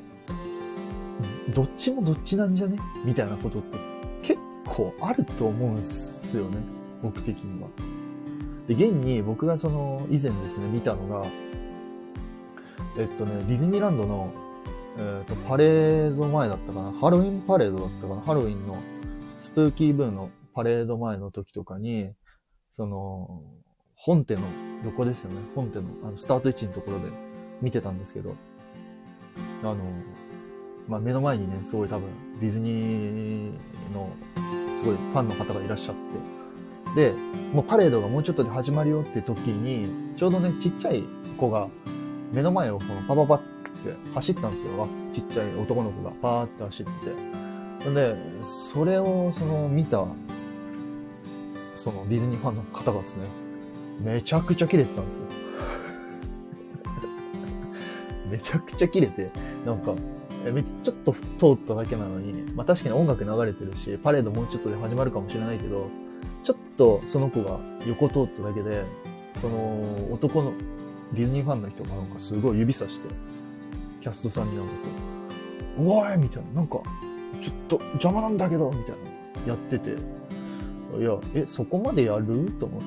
[1.55, 2.79] どっちもどっちなんじゃね？
[3.05, 3.79] みたいなことって
[4.23, 6.59] 結構あると思うんすよね。
[7.03, 7.69] 僕的には。
[8.69, 11.27] で、現に僕がその以前ですね、見たのが、
[12.99, 14.33] えっとね、ディズニーランドの
[14.99, 16.93] えっ、ー、と、パレード前だったかな？
[16.93, 18.21] ハロウィンパレードだったかな？
[18.21, 18.77] ハロウィンの
[19.39, 22.11] スプーキーブーのパレード前の時とかに、
[22.73, 23.43] その、
[23.95, 24.43] 本手の
[24.85, 25.37] 横ですよね。
[25.55, 27.07] 本手の、あの、スタート位置のところで
[27.63, 28.35] 見てたんですけど、
[29.63, 29.77] あの、
[30.89, 32.09] まあ、目の前にね、すごい多分、
[32.41, 33.53] ディズニー
[33.93, 34.11] の、
[34.75, 35.95] すごいファンの方がいらっしゃっ
[36.95, 37.13] て、で、
[37.53, 41.05] もうパレードがもうちょっとで始まるよって時に、ちょうどね、ちっちゃい
[41.37, 41.69] 子が、
[42.33, 44.89] 目の前をこのパパパッって走ったんですよ。
[45.13, 46.93] ちっちゃい男の子がパーって走って
[47.87, 47.95] て。
[47.95, 50.05] で、それをその見た、
[51.75, 53.27] そのディズニーファンの方がですね、
[54.01, 55.27] めちゃくちゃキレてたんですよ。
[58.31, 59.31] めちゃくちゃキレて、
[59.65, 59.95] なんか、
[60.53, 65.89] めちょっと通っただけなのに、まあ確かに音楽流れてるし、パレードもうちょっとで始まるかもしれないけど、
[66.43, 68.85] ちょっとその子が横通っただけで、
[69.35, 70.53] その男の
[71.13, 73.09] ディズニーファンの人がなんかすごい指さして、
[74.01, 74.79] キャストさんになんかこ
[75.79, 76.81] う、うわーみたいな、なんか、
[77.41, 78.97] ちょっと邪魔なんだけど、みたい
[79.47, 82.51] な、やってて、いや、え、そこまでやる？
[82.59, 82.87] と思って。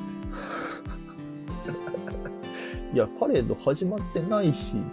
[2.95, 4.91] いや、パレード始まってないし、と思っ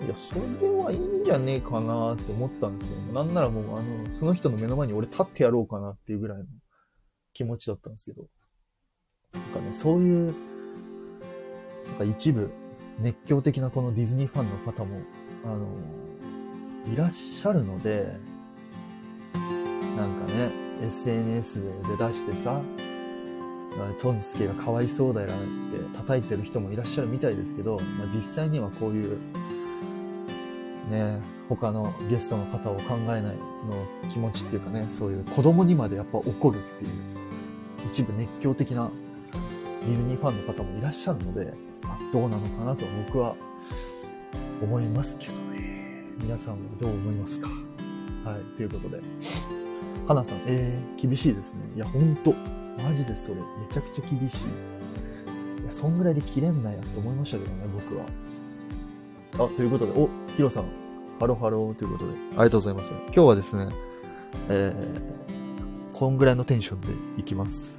[0.00, 0.06] て。
[0.06, 2.98] いや、それはいいんじゃねえかなって思ったんですよ。
[3.12, 6.44] なんならもう、あの、その人の目の前に俺立ってやろうかなっていうぐらいの
[7.32, 8.26] 気持ちだったんですけど。
[9.34, 10.34] なんかね、そういう、
[11.86, 12.50] なんか一部、
[13.00, 15.00] 熱狂的なこのディズニーファンの方も、
[15.44, 15.66] あの、
[16.92, 18.16] いらっしゃるので、
[19.96, 20.50] なんかね、
[20.86, 22.60] SNS で出してさ、
[24.00, 29.18] トンスケがかわいそうだよって叩いてる人もいらっしゃるみたいですけど、まあ、実際にはこういう、
[30.90, 33.32] ね、他のゲストの方を考えないの
[34.10, 36.90] 気持ちっていうかね、そういう子供にまでやっぱ怒るっていう、
[37.88, 38.90] 一部熱狂的な
[39.86, 41.52] ディズニーファンの方もいらっしゃるので、
[42.12, 43.34] どうなのかなと僕は
[44.62, 46.04] 思いますけどね。
[46.18, 47.48] 皆さんはどう思いますか？
[48.24, 48.56] はい。
[48.56, 49.00] ということで。
[50.06, 51.60] 花さん、えー、厳しいですね。
[51.74, 52.34] いや、ほんと。
[52.82, 53.36] マジでそれ。
[53.36, 54.46] めちゃくちゃ厳しい。
[55.62, 58.04] いや、そんぐらいで切れんなやと思いましたけどね、僕は。
[59.46, 60.64] あ、ということで、お、ヒロさん、
[61.18, 62.92] ハロハローということで、ありがとうございます。
[62.92, 63.72] 今日はですね、
[64.48, 67.78] えー、こんぐらいのテンションでいきます。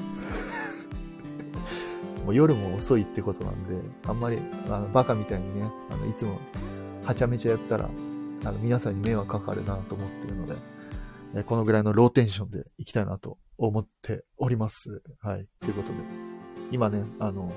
[2.25, 3.75] もう夜も遅いってことなんで、
[4.07, 6.39] あんまり、あの、バカみたいにね、あの、いつも、
[7.03, 7.87] はちゃめちゃやったら、
[8.43, 10.55] あの、皆さんに迷惑かかるなと思ってるので、
[11.35, 15.03] えこのぐらいのローテンションでいきたいなと思っております。
[15.21, 15.47] はい。
[15.59, 15.99] ということで、
[16.71, 17.51] 今ね、あの、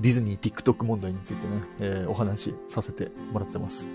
[0.00, 3.88] ディズニー TikTok 問題についてね、えー、お話しさせてもらってます。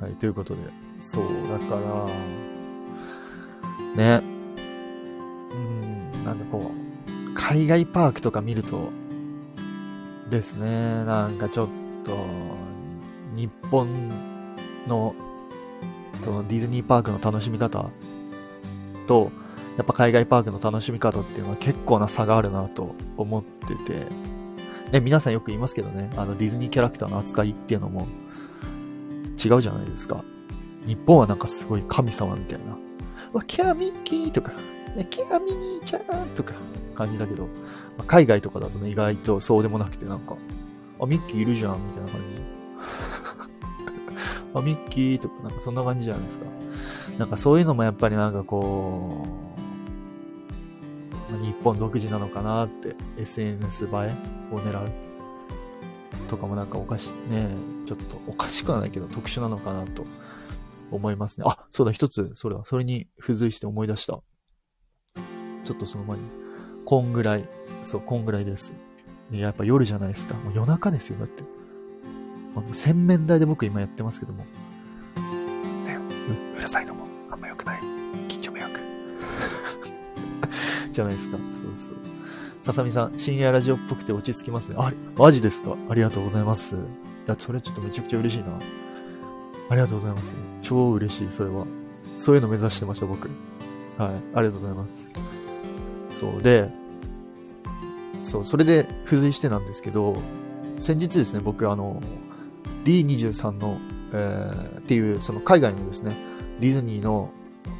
[0.00, 0.12] はい。
[0.14, 0.62] ということで、
[1.00, 1.74] そう、だか
[3.96, 4.22] ら、ね、
[5.52, 5.56] う
[6.18, 6.85] ん、なんかこう、
[7.48, 8.90] 海外パークとか見ると、
[10.28, 11.68] ですね、なんかちょっ
[12.02, 12.16] と、
[13.36, 14.10] 日本
[14.88, 15.14] の、
[16.22, 17.88] そのディズニーパークの楽しみ方
[19.06, 19.30] と、
[19.76, 24.06] やっぱ海外パークの楽しみ方っていうのは結構な差があるなと思ってて、
[24.90, 28.08] ね、皆さんよく言いますけどね、あのディズニーキャラクターの扱いっていうのも
[29.36, 30.24] 違うじゃないですか。
[30.84, 32.76] 日本はなんかすごい神様みたいな。
[33.32, 34.50] わ、キャミッキーとか、
[35.10, 36.02] キャミニーちゃん
[36.34, 36.54] とか
[36.96, 37.50] 感じだけど、ま
[38.00, 40.36] あ海外とかだとね、意外とそうでもなくてなんか、
[41.00, 42.26] あ、ミッキーいるじゃんみたいな感じ。
[44.54, 46.46] あ、ミッキーとかなんかそんな感じじゃないですか。
[47.18, 49.26] なんかそういうのもやっぱりなんかこ
[51.32, 53.90] う、日本独自なのかなって SNS 映え
[54.52, 54.90] を狙う
[56.28, 57.48] とかもなんかおかしね、
[57.84, 60.06] ちょっとおかしくはないけど特殊なのかなと
[60.90, 61.46] 思いますね。
[61.48, 64.20] あ、そうだ、一つ、それだ、それに付随して思い出した。
[65.64, 66.24] ちょっとその前に、
[66.86, 67.48] こんぐらい、
[67.82, 68.72] そう、こんぐらいです。
[69.30, 70.34] ねやっぱ夜じゃないですか。
[70.34, 71.42] もう夜中ですよ、だって。
[72.54, 74.44] まあ洗面台で僕今やってますけども。
[75.84, 75.98] ね
[76.54, 77.80] う、うるさいのもあんま良くない。
[78.28, 78.80] 近所迷惑。
[80.92, 81.38] じゃないですか。
[81.52, 81.96] そうそう。
[82.62, 84.76] ささみさん、深夜ラジオっぽくて落ち着きますね。
[84.78, 85.76] あれ、マジですか？
[85.90, 86.76] ありがとうございます。
[86.76, 86.78] い
[87.26, 88.46] や、それちょっとめちゃくちゃ嬉しいな。
[89.70, 90.36] ありがとうございます。
[90.62, 91.66] 超嬉しい、それは。
[92.16, 93.28] そういうの目指してました、僕。
[93.98, 94.22] はい。
[94.34, 95.10] ありがとうございます。
[96.16, 96.70] そうで、
[98.22, 100.16] そう、それで付随してなんですけど、
[100.78, 102.00] 先日ですね、僕、あの、
[102.84, 103.78] D23 の、
[104.14, 106.16] えーっていう、その海外のですね、
[106.58, 107.30] ディズニーの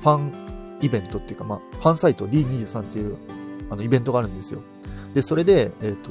[0.02, 3.16] ファンイベントっていうか、まあ、ファンサイト D23 っていう、
[3.70, 4.60] あの、イベントがあるんですよ。
[5.14, 6.10] で、それで、えっ、と、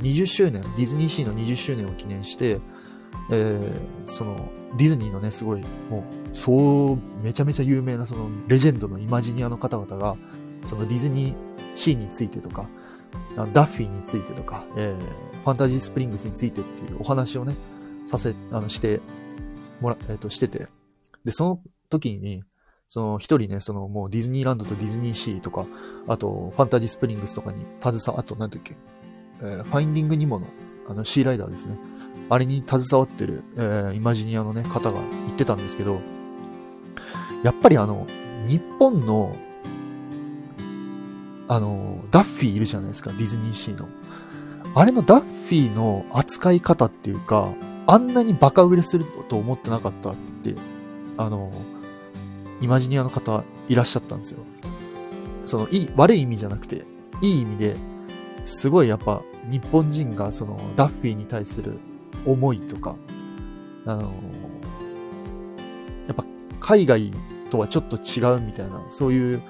[0.00, 2.60] 20周年、ディズニーシーの20周年を記念して、
[3.30, 10.16] えーその、ディズニーのね、すごい、もう、そう、めちゃめちゃ有名な、その、レジェンドのイマジニアの方々が、
[10.64, 11.36] そのディズニー
[11.74, 12.66] シーについてとか、
[13.52, 17.54] ダッフィーについてとか、えーファンタジースプリングスについてっていうお話をね、
[18.06, 19.02] させ、あの、して、
[19.82, 20.66] もら、えっ、と、してて。
[21.22, 22.42] で、その時に、
[22.88, 25.66] その一人ね、そのもうディズニーランドとディズニーシーとか、
[26.08, 28.74] あと、ファンタジースプリングスとかに携わ、あと、なんだっけ、
[29.42, 30.46] えーファインディングニモの、
[30.88, 31.76] あの、シーライダーですね。
[32.30, 36.00] あれに携わってる、えーイマジニアのね、方が言ってたんですけど、
[37.42, 38.06] やっぱりあの、
[38.46, 39.36] 日本の、
[41.48, 43.88] あの、ダッフィーいるじゃないですか、ディズニーシーの。
[44.74, 47.52] あれのダッフィーの扱い方っていうか、
[47.86, 50.54] あんなにバカ売れすると思ってなかったって、
[51.16, 51.52] あの、
[52.60, 54.40] イマジニアの方いらっしゃったんですよ。
[55.44, 56.84] その、いい、悪い意味じゃなくて、
[57.20, 57.76] いい意味で、
[58.46, 61.78] すごいやっぱ日本人がそのダッフィーに対する
[62.26, 62.96] 思いとか、
[63.86, 64.12] あの、
[66.06, 66.24] やっぱ
[66.60, 67.12] 海外
[67.50, 69.42] とはちょっと違うみたいな、そういう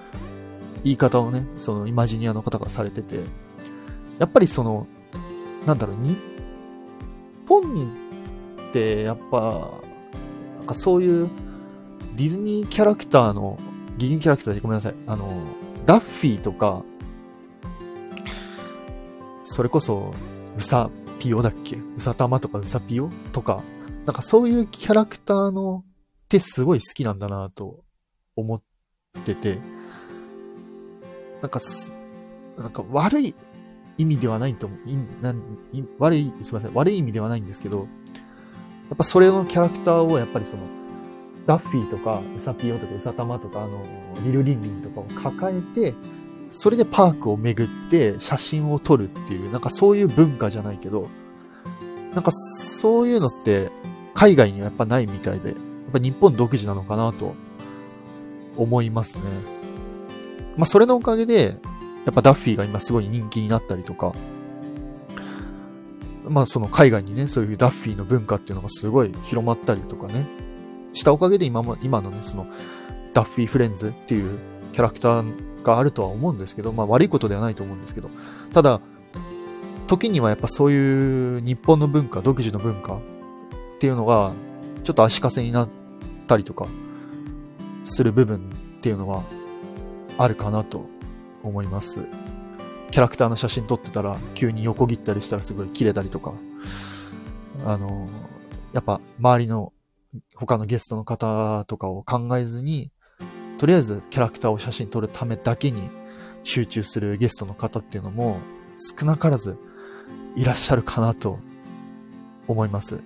[0.85, 3.21] 言い方をね、そのイマジニアの方がされてて、
[4.19, 4.87] やっぱりその、
[5.67, 6.17] なんだろう、日
[7.49, 7.91] 本
[8.69, 9.71] ってやっぱ、
[10.59, 11.29] なんかそういう
[12.17, 13.59] ディズニーキャラクターの、
[13.97, 15.43] ギギキャラクターでごめんなさい、あの、
[15.87, 16.85] ダッフィーとか、
[19.45, 20.15] それこそ、
[20.57, 21.77] ウサピオだっけ？
[21.77, 23.63] ウサタマとかウサピオとか、
[24.07, 27.85] なんかそういうキャラクターのってすごい好きなんだなと
[28.37, 28.63] 思っ
[29.25, 29.59] てて、
[31.45, 31.93] なんかす、
[32.57, 33.35] なんか悪い
[33.99, 34.89] 意味ではないと思う。
[34.89, 35.37] いなん
[35.75, 36.75] い悪い、すみません。
[36.75, 37.85] 悪い意味ではないんですけど、や
[38.95, 40.63] っぱそれのキャラクターをやっぱりその、
[41.45, 43.85] ダッフィーとか、ウサピオとかウサタマとか、あの、
[44.25, 45.95] リルリンリンとかを抱えて、
[46.49, 51.11] それでパークを巡って写真を撮るっていう、なんかそういう文化じゃないけど、
[52.15, 53.71] なんかそういうのって
[54.15, 55.59] 海外にはやっぱないみたいで、やっ
[55.93, 57.35] ぱ日本独自なのかなと
[58.57, 59.25] 思いますね。
[60.57, 61.59] まあそれのおかげで、
[62.05, 64.15] やっぱダッフィーが今すごい人気になったりとか、
[66.25, 70.27] まあその海外にね、そういうダッフィーの文化っていうのがすごい広まったりとかね、
[70.93, 72.47] したおかげで今も、今のね、その
[73.13, 74.39] ダッフィーフレンズっていう
[74.73, 78.11] キャラクターがあるとは思うんですけど、まあ悪いことではないと思うんですけど、
[78.53, 78.81] ただ、
[79.87, 83.01] 時にはやっぱそういう日本の文化、独自の文化っ
[83.79, 84.35] ていうのが、
[84.83, 85.69] ちょっと足かせになっ
[86.27, 86.69] たりとか、
[87.85, 89.25] する部分っていうのは
[90.19, 90.87] あるかなと
[91.43, 92.01] 思います。
[92.91, 96.33] キャラクターの写真撮ってたら、急に横切ったりしたらすごい切れたりとか、
[97.65, 98.09] あの、
[98.73, 99.73] やっぱ周りの
[100.37, 102.91] 他のゲストの方とかを考えずに、
[103.59, 105.91] とりあえずキャラクターを写真撮るためだけに
[106.43, 108.39] 集中するゲストの方っていうのも
[108.79, 109.57] 少なからず
[110.37, 111.39] いらっしゃるかなと
[112.47, 113.01] 思います。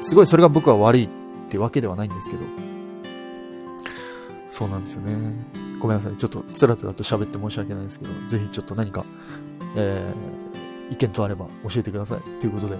[0.00, 1.08] すごいそれが僕は悪いっ
[1.48, 2.42] てわけではないんですけど。
[4.48, 5.63] そうなんですよね。
[5.84, 6.16] ごめんなさい。
[6.16, 9.04] ちょっとつらつらと喋って申し訳ないですけど、ぜひちょっと何か、
[9.76, 12.20] えー、意見とあれば教えてください。
[12.40, 12.78] ということで、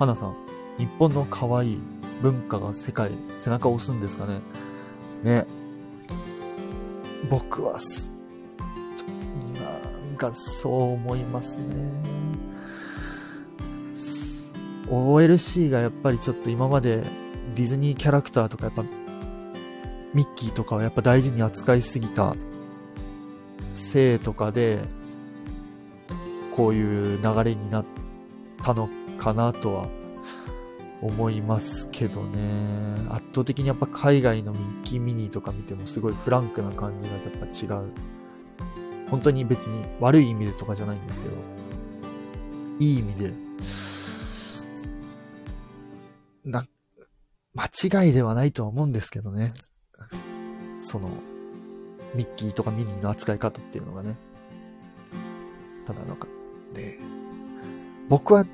[0.00, 0.34] 花さん、
[0.76, 1.82] 日本の可愛い
[2.22, 4.40] 文化が世界、背中を押すんですかね？
[5.22, 5.46] ね。
[7.30, 8.10] 僕はす、
[10.08, 12.02] なんかそう思いますね。
[14.88, 17.04] OLC がやっぱりちょっと今まで
[17.54, 18.84] ディズニーキャラクターとかやっぱ
[20.14, 22.34] ミッキーとかはやっぱ大事に扱いすぎた
[23.74, 24.80] せいとかで
[26.52, 27.84] こういう流れになっ
[28.62, 29.88] たのかなとは
[31.02, 32.94] 思いますけどね。
[33.10, 37.90] 圧倒的にやっぱ海外のミッキーミニーとか見てもすごいフランクな感じがやっぱ違う。
[39.10, 41.34] 本当に別に悪い意味でとかじゃないんですけど、
[42.78, 43.34] いい意味で、
[46.44, 46.66] な、
[47.54, 49.50] 間違いではないとは思うんですけどね。
[50.84, 51.08] その、
[52.14, 54.16] ミッキーとかミニーの扱い方っていうのがね。
[55.86, 56.26] ただなんか、
[56.74, 56.98] ね、
[58.08, 58.46] 僕は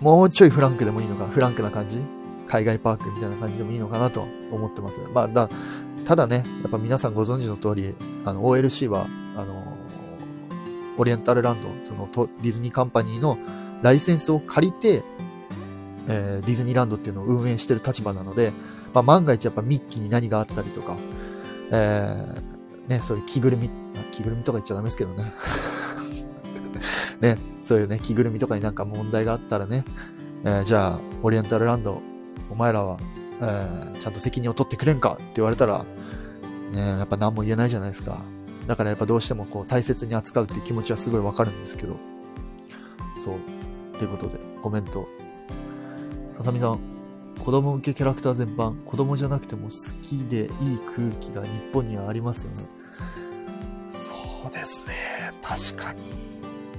[0.00, 2.02] もうちょいフランクでもいいのか、フランクな感じ？
[2.48, 5.00] 海外パークみたいな感じでもいいのかなと思ってます。
[5.14, 5.48] まあ、だ、
[6.04, 9.06] ただね、やっぱ皆さんご存知の通り、あの、OLC は、
[9.36, 9.76] あの、
[10.98, 12.08] オリエンタルランド、その
[12.42, 13.38] ディズニーカンパニーの
[13.80, 15.02] ライセンスを借りて、
[16.08, 18.52] えー、ディズニーランドっていうのを運営してる立場なので、
[18.94, 20.96] まあ、万が一やっぱミッキーに何があったりとか、
[21.70, 23.70] えー、ね、そういう着ぐるみ、
[24.10, 25.32] 着ぐるみとか言っちゃダメですけどね。
[27.20, 29.84] ね、そういうね、着ぐるみとかになんか問題があったらね、
[30.44, 32.02] えー、じゃあ、オリエンタルランド、
[32.50, 32.98] お前らは、
[33.40, 35.84] えー、ちゃんと責任を取ってくれんかって言われたら、
[36.72, 38.18] ね、やっぱ何も言えないじゃないですか。
[38.66, 41.96] だからやっぱどうしてもこう大切に扱うっていう気持ちはすごいわかるんですけど。
[43.16, 43.98] そう。
[43.98, 45.06] ということで、コメント。
[46.42, 46.80] ささみさん、
[47.38, 52.56] 子供向けキャラクター全般、子供じゃなくても好きでいい空気が日本にはありますよね。
[53.92, 55.32] そうですね。
[55.40, 56.02] 確かに。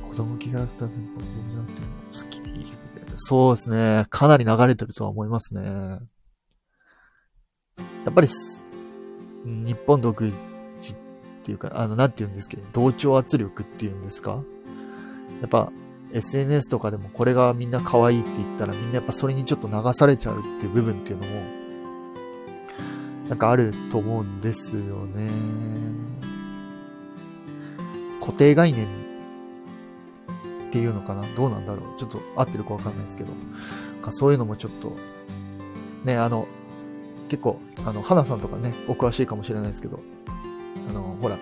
[0.06, 2.74] 子供キャラクター全般、子供じゃなくても好きでいい
[3.16, 4.06] そうですね。
[4.10, 5.64] かなり流れてるとは思いますね。
[5.64, 6.00] や
[8.10, 8.28] っぱり、
[9.46, 10.36] 日本独自
[10.94, 10.98] っ
[11.42, 14.44] ていうか、あの、なんて言うんですけど、同調圧力っていうんですか
[15.40, 15.72] やっぱ、
[16.14, 21.32] SNS とかでもこれがみんな可愛いって言ったらみんなやっぱそれにちょっと流されちゃうっていう部分っていうのも、
[23.30, 25.30] なんかあると思うんですよね。
[28.20, 28.90] 固定概念っ
[30.72, 31.24] ていうのかな？
[31.36, 32.00] どうなんだろう？
[32.00, 33.32] ちょっと合ってるかわかんないですけど。
[34.04, 34.96] かそういうのもちょっと、
[36.04, 36.46] ね、あの、
[37.30, 40.00] 結構、あの、花さんとかね、お詳しいかもしれないですけど、
[40.90, 41.38] あの、ほら、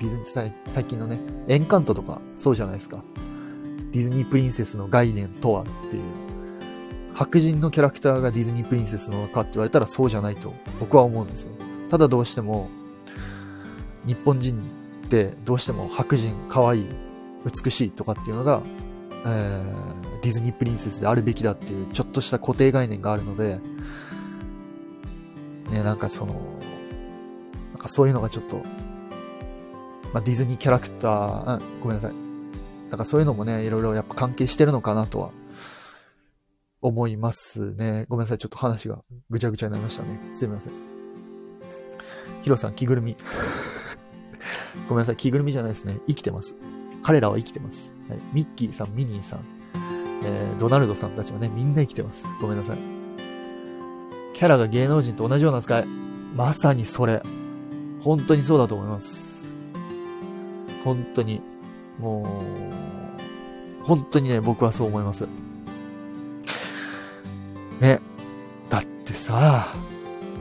[0.00, 3.04] ディズニー、最近のね、エンカントとか、そうじゃないですか。
[3.92, 6.02] ディズニープリンセスの概念とはっていう。
[7.14, 11.52] 白人のキャラクターがディズニープリンセスのかって言われたらそうじゃないと僕は思うんですよ。
[11.90, 12.68] ただどうしても、
[14.06, 14.58] 日本人
[15.04, 16.86] ってどうしても白人、可愛い、
[17.44, 18.62] 美しいとかっていうのが、
[19.26, 23.60] えー、ディズニープリンセスであるべきだっていうちょっとした固定概念があるので、
[25.70, 26.34] ね、なんかその、
[27.72, 28.56] なんかそういうのがちょっと、
[30.14, 32.31] まあ、ディズニーキャラクター、ごめんなさい。
[32.92, 35.30] なんかそういうのもね、いろいろやっぱ関係してるのかなとは
[36.82, 38.04] 思いますね。
[38.10, 38.38] ごめんなさい。
[38.38, 40.20] ちょっと話がぐちゃぐちゃになりましたね。
[40.34, 40.74] すいません。
[42.42, 43.16] ヒロさん、着ぐるみ。
[44.90, 45.16] ごめんなさい。
[45.16, 46.00] 着ぐるみじゃないですね。
[46.06, 46.54] 生きてます。
[47.02, 47.94] 彼らは生きてます。
[48.10, 49.40] はい、ミッキーさん、ミニーさん、
[50.24, 52.28] えー、ドナルドさんたちはね、みんな生きてます。
[52.42, 52.78] ごめんなさい。
[54.34, 55.86] キャラが芸能人と同じような扱い？
[55.86, 57.22] まさにそれ。
[58.02, 59.70] 本当にそうだと思います。
[60.84, 61.51] 本当に。
[61.98, 62.42] も
[63.82, 65.26] う、本当にね、僕はそう思います。
[67.80, 68.00] ね。
[68.68, 69.68] だってさ、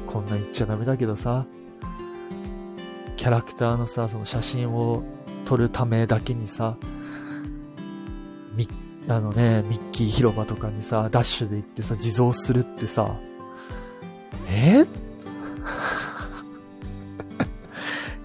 [0.07, 1.45] こんな言っちゃダメだけどさ、
[3.17, 5.03] キャラクターのさ、その写真を
[5.45, 6.77] 撮るためだけにさ、
[8.53, 8.67] ミ
[9.07, 13.15] あのね、ミッキー広場とかにさ、ダッシュで行ってさ、地蔵するってさ、
[14.47, 14.85] え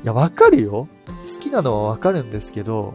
[0.03, 0.89] いや、わかるよ。
[1.35, 2.95] 好きなのはわかるんですけど、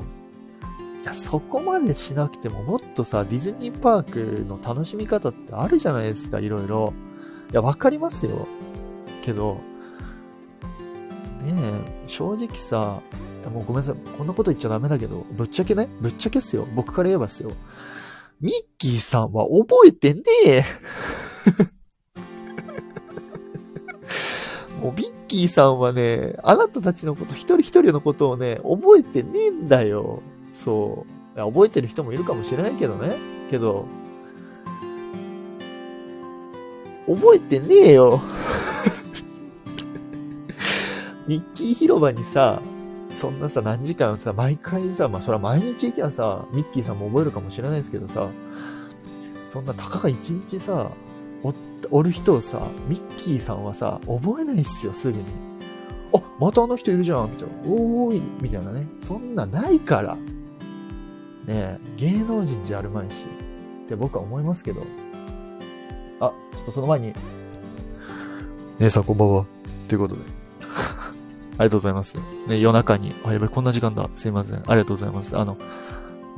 [1.01, 6.93] いや、そこまでしなくても、もっとさ、ディズニーパークの楽しみ方ってあるじゃないですか、いろいろ。
[7.51, 8.47] いや、わかりますよ。
[9.23, 9.61] けど、
[11.41, 13.01] ねえ、正直さ、
[13.51, 13.95] もうごめんなさい。
[14.15, 16.67] こんなこと言っちゃダメだけど、ぶっちゃけね、ぶっちゃけっすよ。
[16.75, 17.51] 僕から言えばっすよ。
[18.39, 20.63] ミッキーさんは覚えてねえ。
[24.81, 30.21] もうミッキーさんはね、あなたたちのこと、一人一人のことをね、覚えてねえんだよ。
[30.53, 31.39] そう。
[31.39, 33.15] 覚えてる人もいるかもしれないけどね。
[33.49, 33.85] けど、
[37.07, 38.21] 覚えてねえよ。
[41.27, 42.61] ミッキー広場にさ、
[43.13, 48.29] そんなさ、何時間さ、毎回さ、まあそれは毎日行きゃさ、ミッキーさんも覚えるかもしれないですけどさ、
[49.47, 50.89] そんなたかが一日さ、
[51.43, 51.53] お、
[51.91, 55.23] おる人をさ、ミッキーさんはさ、覚えないっすよ、すぐに。
[56.13, 57.55] あ、またあの人いるじゃん、みたいな。
[57.65, 58.87] おーい、みたいなね。
[58.99, 60.17] そんなないから。
[61.51, 63.25] ねえ、芸能人じゃあるまいし。
[63.83, 64.83] って僕は思いますけど。
[66.21, 67.13] あ、ちょっとその前に。
[68.79, 69.45] 姉さんこんばんは。
[69.89, 70.21] ということで。
[70.63, 72.17] ありがとうございます。
[72.47, 74.09] ね、夜中に、あ、やばい、こんな時間だ。
[74.15, 74.55] すいません。
[74.59, 75.37] ありがとうございます。
[75.37, 75.57] あの、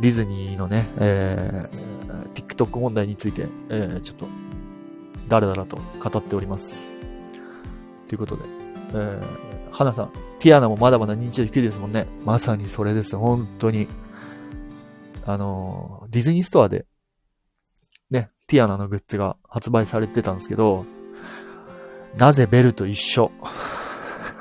[0.02, 4.26] ディズニーのね、えー、TikTok 問題について、えー、ちょっと、
[5.28, 6.98] だらだらと語っております。
[8.08, 8.44] ということで、
[8.96, 9.24] えー、
[9.72, 10.10] 花さん、
[10.40, 12.08] ティアナもまだまだ認知度低いですもんね。
[12.26, 13.16] まさにそれです。
[13.16, 13.88] 本当に。
[15.26, 16.86] あの、ディズニーストアで、
[18.10, 20.86] ね、ティアナのグッズが発売されてたんですけど、
[22.18, 23.32] なぜベルと一緒？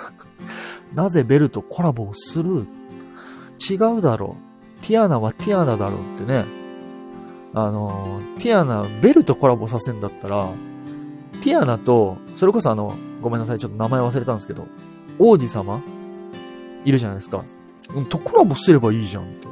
[0.94, 2.66] なぜベルとコラボをする？
[3.70, 4.36] 違うだろ
[4.80, 4.82] う。
[4.82, 6.44] ティアナはティアナだろうってね。
[7.54, 10.50] あの、ティアナ、ベルとコラボさせんだったら、
[11.40, 14.66] ティアナと、それこそあの、ごめんなさい、ちょっと名前忘れたんですけど、
[15.18, 15.80] 王子様？
[16.84, 17.44] いるじゃないですか。
[17.94, 19.48] うんとコラボすればいいじゃんって。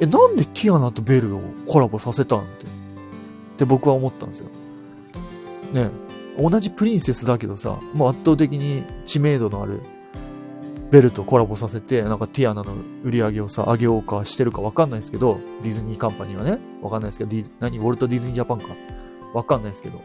[0.00, 2.66] え、なんでティアナとベルをコラボさせたんって。
[2.66, 2.68] っ
[3.58, 4.48] て僕は思ったんですよ。
[5.72, 5.90] ね
[6.38, 9.82] 同じプリンセスだけどさ、もう圧倒的に知名度のある
[10.90, 18.68] ベルとコラボさせて、なんかティアナの売り上げをさ、上げようかしてるかわかんないですけど、ディズニーカンパニーはね、わかんないですけど、ディ何ウォルト・ディズニー・ジャパンか。
[19.34, 20.00] わかんないですけど。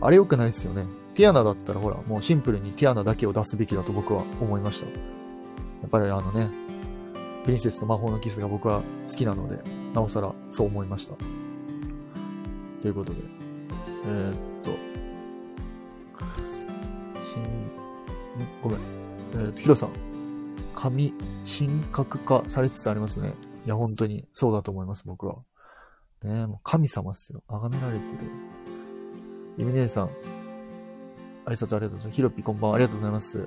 [0.00, 0.86] あれ良くないですよね。
[1.14, 4.86] ティアナだったらほら、もうシンプルにティアナだけを出すべきだと僕は思いました。
[4.86, 4.92] や
[5.86, 6.50] っぱりあのね、
[7.44, 11.14] プリンセスと魔法のキスが僕は好きなので、なおさらそう思いました。
[12.80, 13.20] ということで、
[14.06, 14.70] えー、っと、
[17.22, 17.46] 新、ん
[18.62, 18.78] ごめん。
[19.34, 19.90] えー、と、ヒロさん。
[20.74, 21.14] 髪、
[21.44, 23.34] 神格化されつつありますね。
[23.66, 25.36] いや、本当に、そうだと思います、僕は。
[26.24, 27.42] ねえもう神様っすよ。
[27.46, 28.18] 崇められてる。
[29.58, 30.10] ゆみ姉さん。
[31.44, 32.10] 挨拶ありがとうございます。
[32.10, 32.76] ひろぴこんばんは。
[32.76, 33.46] ありがとうございます。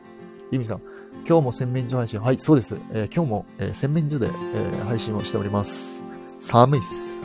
[0.50, 0.82] ゆみさん。
[1.28, 2.22] 今日も洗面所配信。
[2.22, 2.80] はい、そうです。
[2.92, 6.02] えー今日も、えー洗面所で、えー配信をしております。
[6.40, 7.20] 寒いっす。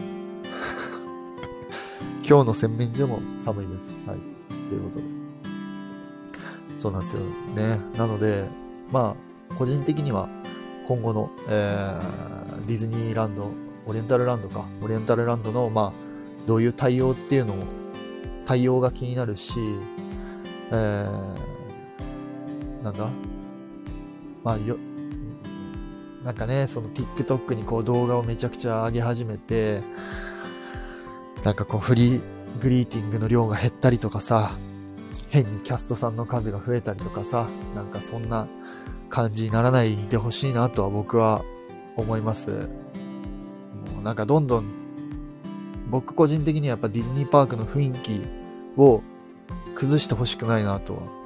[2.29, 3.97] 今日の洗面所も寒いです。
[4.07, 4.19] はい。
[4.69, 5.05] ということで。
[6.77, 7.21] そうなんですよ
[7.55, 7.79] ね。
[7.97, 8.49] なので、
[8.91, 9.15] ま
[9.51, 10.29] あ、個人的には
[10.89, 13.51] 今後の、えーディズニーランド、
[13.87, 15.93] オリエンタルランドか、オリエンタルランドの、まあ、
[16.47, 17.65] どういう対応っていうのも、
[18.45, 19.59] 対応が気になるし、
[20.71, 21.52] えー、
[22.83, 23.11] なんだ？
[24.45, 24.77] まあ、よ、
[26.25, 29.83] なんかね、その TikTok にこう動画をめちゃくちゃ上げ始めて、
[31.45, 32.23] なんかこうフリー
[32.61, 34.53] グリーティングの量が減ったりとかさ、
[35.29, 38.49] 変にキャストさんの数が増えたりとかさ、なんかそんな
[39.09, 41.43] 感じにならないでほしいなとは僕は
[41.97, 42.51] 思います。
[42.51, 44.65] もうなんかどんどん、
[45.91, 48.27] 僕個人的にはやっぱディズニーパークの雰囲気
[48.77, 49.03] を
[49.75, 51.22] 崩してほしくないなとは。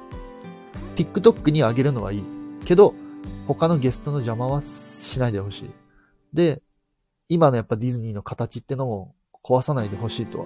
[0.97, 2.23] TikTok に上げるのはいい。
[2.65, 2.95] けど、
[3.45, 5.69] 他のゲストの邪魔はしないでほしい。
[6.33, 6.63] で、
[7.29, 10.45] 今のやっぱディズニーの形ってのも壊さないでほしいとは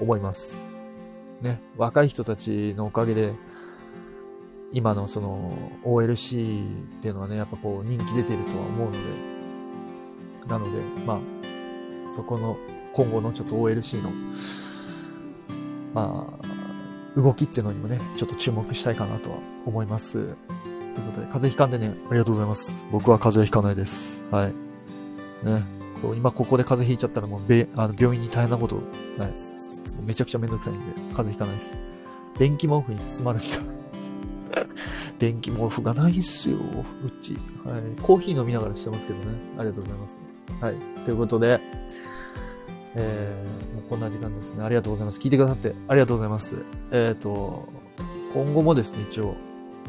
[0.00, 0.70] 思います。
[1.42, 3.34] ね、若い人たちのおかげで、
[4.70, 5.52] 今のその
[5.84, 6.64] OLC
[6.98, 8.98] っていうのはね、やっぱこう人気出てるとは思うので、
[10.46, 11.20] なので、まあ、
[12.12, 12.56] そこの
[12.92, 14.10] 今後のちょっと OLC の、
[15.92, 16.57] まあ、
[17.16, 20.12] 動きってのにもね、ちょっと注目したいかなとは思います。
[20.14, 22.86] ということで、風邪ひかんでね、ありがとうございます。
[22.90, 24.26] 僕は風邪ひかないです。
[24.30, 24.54] はい。
[25.44, 25.64] ね。
[26.02, 29.34] こう今ここで風邪ひいちゃったらもうべあの病院に大変なこと、はい。
[30.06, 30.80] めちゃくちゃめんどくさいんで、
[31.14, 31.78] 風邪ひかないです。
[32.36, 34.64] 電気毛布に包まれた。
[35.18, 36.56] 電気毛布がないっすよ、
[37.04, 37.34] うち。
[37.64, 38.00] はい。
[38.00, 39.26] コーヒー飲みながらしてますけどね。
[39.58, 40.18] ありがとうございます。
[40.60, 40.76] はい。
[41.04, 41.60] ということで、
[42.94, 44.64] えー、もうこんな時間ですね。
[44.64, 45.20] ありがとうございます。
[45.20, 46.56] 聞いてくださってありがとうございます。
[46.90, 47.68] えっ、と、
[48.32, 49.34] 今後もですね、一応、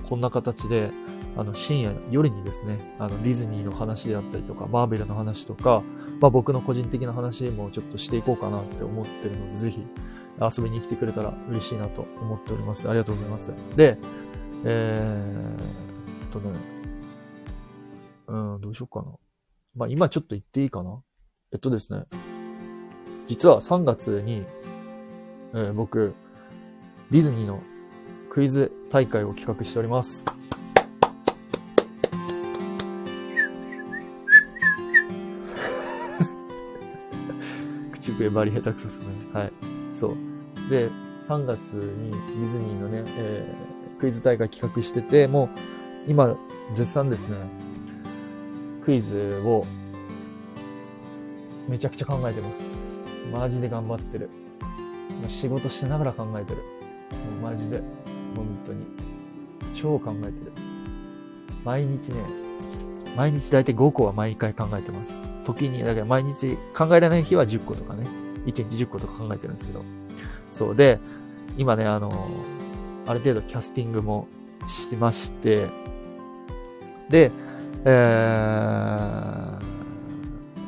[0.07, 0.91] こんな形で、
[1.37, 5.83] あの、深夜、夜にですね、あの、ディズニーの話であったりとか、マーベルの話とか、
[6.19, 9.85] まあ僕の個人的な話もちょっとしていこうかなって思ってるので、ぜひ
[10.41, 12.89] 遊びに来てくれたら嬉しいなと思っております。
[12.89, 13.53] ありがとうございます。
[13.75, 13.97] で、
[14.65, 16.59] えーっとね、
[18.27, 19.13] うん、どうしようかな。
[19.75, 21.01] まあ今ちょっと言っていいかな。
[21.51, 22.03] えっとですね、
[23.29, 24.43] 実は3月に、
[25.53, 26.15] えー僕、
[27.11, 27.61] ディズニーの
[28.27, 30.25] クイズ大会を企画しております。
[37.93, 39.05] 口笛バリ下手くそですね。
[39.31, 39.53] はい。
[39.93, 40.15] そう。
[40.67, 40.89] で、
[41.21, 45.49] 3月にディズニーのね、えークイズ大会企画してて、も
[46.07, 46.37] う今
[46.71, 47.35] 絶賛ですね、
[48.81, 49.65] クイズを
[51.67, 52.88] めちゃくちゃ考えてます。
[53.31, 54.29] マジで頑張ってる。
[55.27, 56.57] 仕事しながら考えてる。
[57.41, 57.81] もうマジで。
[58.35, 58.85] 本当に。
[59.73, 60.51] 超考えてる。
[61.63, 62.23] 毎日ね、
[63.15, 65.21] 毎日だいたい5個は毎回考えてます。
[65.43, 68.07] 時に、だから毎日考えられない日は10個とかね。
[68.45, 69.83] 1日10個とか考えてるんですけど。
[70.51, 70.99] そうで、
[71.57, 72.29] 今ね、あの、
[73.05, 74.27] ある程度キャスティングも
[74.67, 75.67] してまして、
[77.09, 77.31] で、
[77.85, 77.91] えー、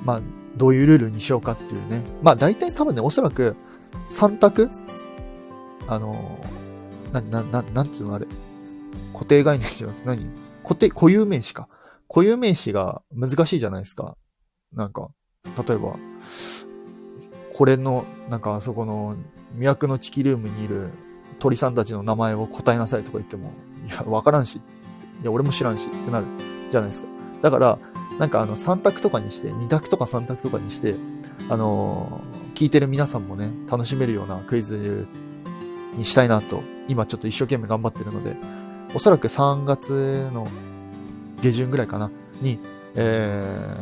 [0.03, 0.21] まあ、
[0.61, 2.03] どういうルールにしようかっていうね。
[2.21, 3.55] まあ、大体多分ね、おそらく
[4.09, 4.67] 3択？
[5.87, 6.37] あの、
[7.11, 8.27] な、な、な、なんつうのあれ？
[9.11, 10.29] 固定概念じゃなくて何？
[10.61, 11.67] 固定、固有名詞か。
[12.07, 14.15] 固有名詞が難しいじゃないですか。
[14.71, 15.09] なんか、
[15.67, 15.95] 例えば、
[17.57, 19.15] これの、なんかあそこの、
[19.57, 20.91] 魅惑のチキルームにいる
[21.39, 23.51] 鳥さんたちの名前を答えなさいとか言っても、
[23.87, 24.61] いや、わからんし、い
[25.23, 26.27] や、俺も知らんしってなる
[26.69, 27.07] じゃないですか。
[27.41, 27.79] だから、
[28.19, 30.95] なんかあの、3択とかにして、2択とか3択とかにして、
[31.49, 35.07] あのー、聞いてる皆さんもね、楽しめるようなクイズ
[35.95, 38.35] にしたいなと、今ちょっと一生懸命頑張ってるので、
[38.93, 40.47] おそらく3月の
[41.41, 42.59] 下旬ぐらいかな、に、
[42.95, 43.75] え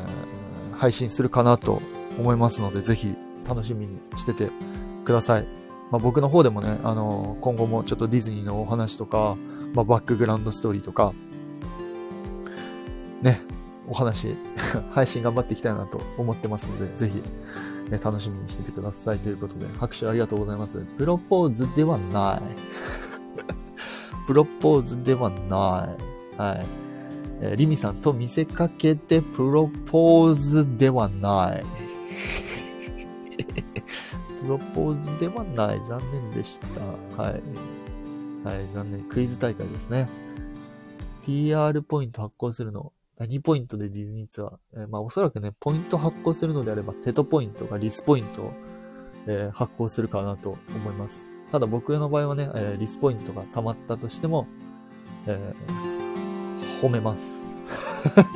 [0.74, 1.82] ー、配信するかなと
[2.18, 3.16] 思いますので、ぜひ
[3.48, 4.50] 楽しみにしてて
[5.06, 5.48] ください。
[5.92, 9.36] まあ、僕の方でもね、あのー、今後もちょっとディズニーのお話とか、
[9.74, 11.14] まあ、バックグラウンドストーリーとか、
[13.22, 13.42] ね、
[13.90, 14.36] お話、
[14.94, 17.24] 配信頑張っていきたいなと思ってますので、ぜひ、
[17.90, 19.20] ね、楽しみにしててください。
[19.20, 20.78] ということで、拍手ありがとうございます。
[20.98, 22.42] プロポーズではない。
[24.28, 25.90] プロポーズではな
[26.38, 26.40] い。
[26.40, 26.66] はい。
[27.42, 31.66] えー、リミさんと見せかけてプロポーズではない。
[34.42, 35.84] プロポーズではない。
[35.84, 36.68] 残念でした。
[37.22, 37.42] はい。
[38.44, 39.02] はい、残念。
[39.04, 40.08] クイズ大会ですね。
[41.26, 42.94] PR ポイント発行するの。
[43.26, 44.52] 2ポイントでディズニーツアー。
[44.74, 48.54] えー、まあおそらくね、ポイント発行するのであれば、テトポイントがリスポイントを、
[49.28, 51.34] えー、発行するかなと思います。
[51.52, 54.48] ただ僕の場合はね、えー、リスポイントが溜まったとしても、
[55.26, 57.44] えー、褒めます。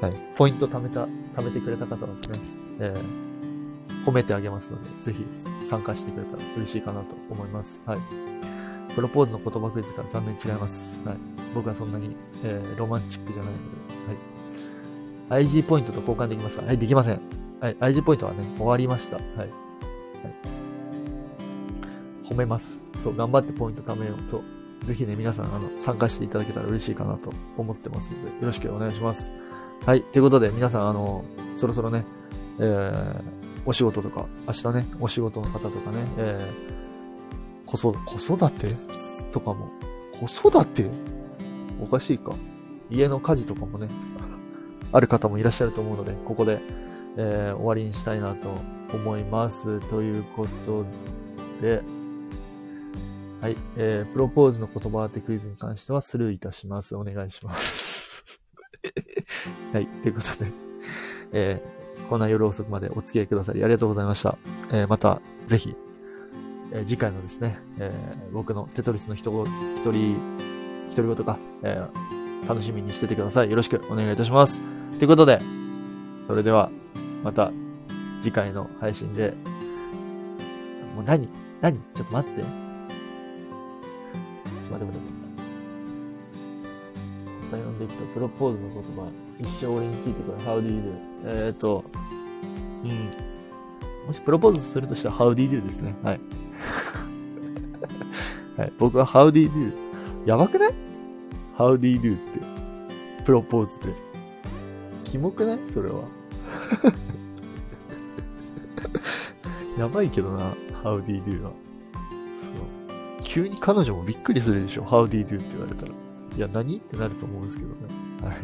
[0.00, 0.12] はい。
[0.36, 5.24] ポイント貯めた、貯めてくれた方はですね、えー、褒めてあげますので、ぜひ
[5.66, 7.82] 参加してくれたら嬉しいかなと思います。
[7.86, 8.35] はい。
[8.96, 11.04] プロポーズの言葉クイズか残念違います。
[11.06, 11.16] はい。
[11.54, 13.58] 僕はそんなに、えー、ロマンチックじゃないの
[15.28, 15.44] で、はい。
[15.44, 16.64] IG ポイントと交換できますか？
[16.64, 17.20] はい、できません。
[17.60, 17.76] はい。
[17.76, 19.16] IG ポイントはね、終わりました。
[19.16, 19.36] はい。
[19.36, 19.50] はい、
[22.24, 22.78] 褒めます。
[23.04, 24.26] そう、頑張ってポイント貯めよう。
[24.26, 24.42] そう。
[24.84, 29.32] ぜひね、皆さん、あの、参加していただけたら嬉しいかなと思ってますので、よろしくお願いします。
[29.84, 30.02] はい。
[30.02, 31.24] ということで、皆さん、あの、
[31.54, 32.06] そろそろね、
[32.58, 33.22] えー、
[33.66, 36.85] お仕事とか、明日ね、お仕事の方とかね、えー、
[37.66, 38.66] 子育て？
[39.32, 39.68] とかも。
[40.20, 40.90] 子育て？
[41.82, 42.34] おかしいか。
[42.90, 43.88] 家の家事とかもね、
[44.92, 46.60] ある方もいらっしゃると思うので、ここで、
[47.16, 48.54] えー、終わりにしたいなと
[48.94, 49.80] 思います。
[49.88, 50.84] ということ
[51.60, 51.82] で、
[53.40, 56.94] はい、えー、プロポーズの言葉当てクイズに関してはスルーいたします。
[56.96, 58.40] お願いします。
[59.72, 60.52] はい、ということで、
[61.32, 64.38] えー、こんな夜遅くまでお付き合いくださりありがとうございました。
[64.72, 65.76] えー、また、ぜひ、
[66.72, 69.46] え、次回のですね、えー、僕のテトリスの一人、
[69.76, 70.16] 一人、
[70.88, 73.50] 一人ごとか、えー、楽しみにしててください。
[73.50, 74.62] よろしくお願いいたします。
[74.98, 75.40] ということで、
[76.22, 76.70] それでは、
[77.22, 77.52] また
[78.20, 79.34] 次回の配信で、
[80.94, 81.28] もう何
[81.60, 81.78] 何？
[81.94, 82.40] ちょっと待って。
[82.40, 82.48] ちょっ
[84.68, 85.06] と待って待って。
[87.44, 90.38] また読んでいくと、プロポーズの言葉、一生俺についてくる。
[90.38, 90.94] How do you do?
[91.24, 91.84] えー、っと、
[92.84, 93.10] うん。
[94.06, 95.94] もしプロポーズするとしたら How do you do ですね。
[96.02, 96.20] はい。
[98.56, 99.72] はい、僕は How do you do?
[100.26, 100.74] やばくない
[101.56, 102.16] ?How do you do?
[102.16, 102.40] って。
[103.24, 103.94] プロポーズで。
[105.04, 105.58] キモくない？
[105.70, 106.04] それは。
[109.78, 110.52] やばいけどな、
[110.82, 111.50] How do you do は。
[112.40, 112.52] そう。
[113.22, 115.38] 急に彼女もびっくりするでしょ ?How do you do?
[115.38, 115.92] って言われたら。
[115.92, 116.78] いや、何？
[116.78, 117.76] ってなると思うんですけどね。
[118.22, 118.36] はい。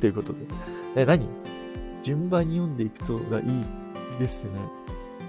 [0.00, 0.38] ということで。
[0.96, 1.26] え、何？
[2.02, 3.64] 順番に読んでいくとがいい
[4.18, 4.50] ですね。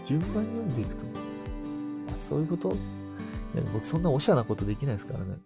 [0.05, 1.03] 順番に読んでいくと。
[2.17, 2.75] そういうこと、
[3.73, 5.37] 僕そんなおしゃなことできないですからね。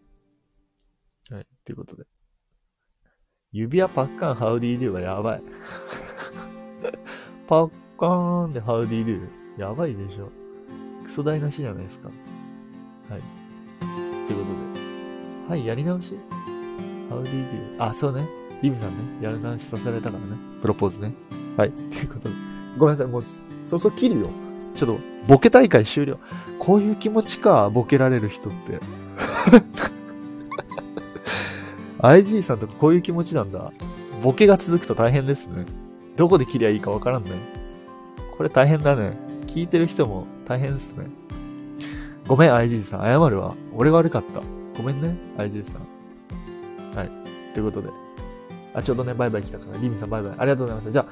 [1.30, 1.47] はい。
[1.65, 2.05] ということで。
[3.51, 5.43] 指輪パッカンハウディードゥはやばい。
[7.47, 9.61] パッカーンでハウディードゥ。
[9.61, 10.30] やばいでしょ。
[11.03, 12.09] クソ台無しじゃないですか。
[13.09, 13.22] はい。
[14.28, 15.49] ということで。
[15.49, 16.15] はい、やり直し
[17.09, 17.89] ハウディードゥ。
[17.89, 18.28] あ、そうね。
[18.61, 19.03] リミさんね。
[19.22, 20.38] やり直しさせられたからね。
[20.61, 21.13] プロポーズね。
[21.55, 21.72] はい。
[21.72, 22.36] ということで。
[22.78, 23.07] ごめんなさい。
[23.07, 23.24] もう、
[23.65, 24.30] そろそろ切るよ。
[24.76, 26.20] ちょっと、ボケ大会終了。
[26.68, 28.82] こういう気持ちか、ボケられる人って。
[32.03, 33.72] IG さんとかこういう気持ちなんだ。
[34.22, 35.65] ボケが続くと大変ですね。
[36.18, 37.32] どこで切りゃいいかわからんね。
[38.36, 39.18] これ大変だね。
[39.45, 41.05] 聞いてる人も大変ですね。
[42.28, 43.03] ごめん、IG さん。
[43.03, 43.55] 謝るわ。
[43.74, 44.41] 俺が悪かった。
[44.76, 46.97] ごめんね、IG さん。
[46.97, 47.11] はい。
[47.53, 47.88] ということで。
[48.74, 50.34] あ、ちょうどね、バイバイ来たから、リミさんバイバイ。
[50.38, 50.91] ありがとうございました。
[50.91, 51.05] じゃあ、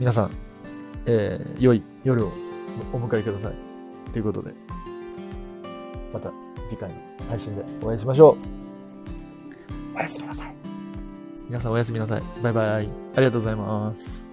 [0.00, 0.32] 皆さん、
[1.06, 2.32] えー、良い夜を
[2.92, 3.52] お迎えください。
[4.12, 4.52] ということで、
[6.16, 6.32] また
[6.68, 6.94] 次回の
[7.28, 8.36] 配信でお会いしましょ
[9.94, 9.96] う。
[9.96, 10.54] おやすみなさい。
[11.48, 12.22] 皆さんおやすみなさい。
[12.42, 12.66] バイバイ。
[12.66, 12.88] あり
[13.26, 14.25] がとうございます。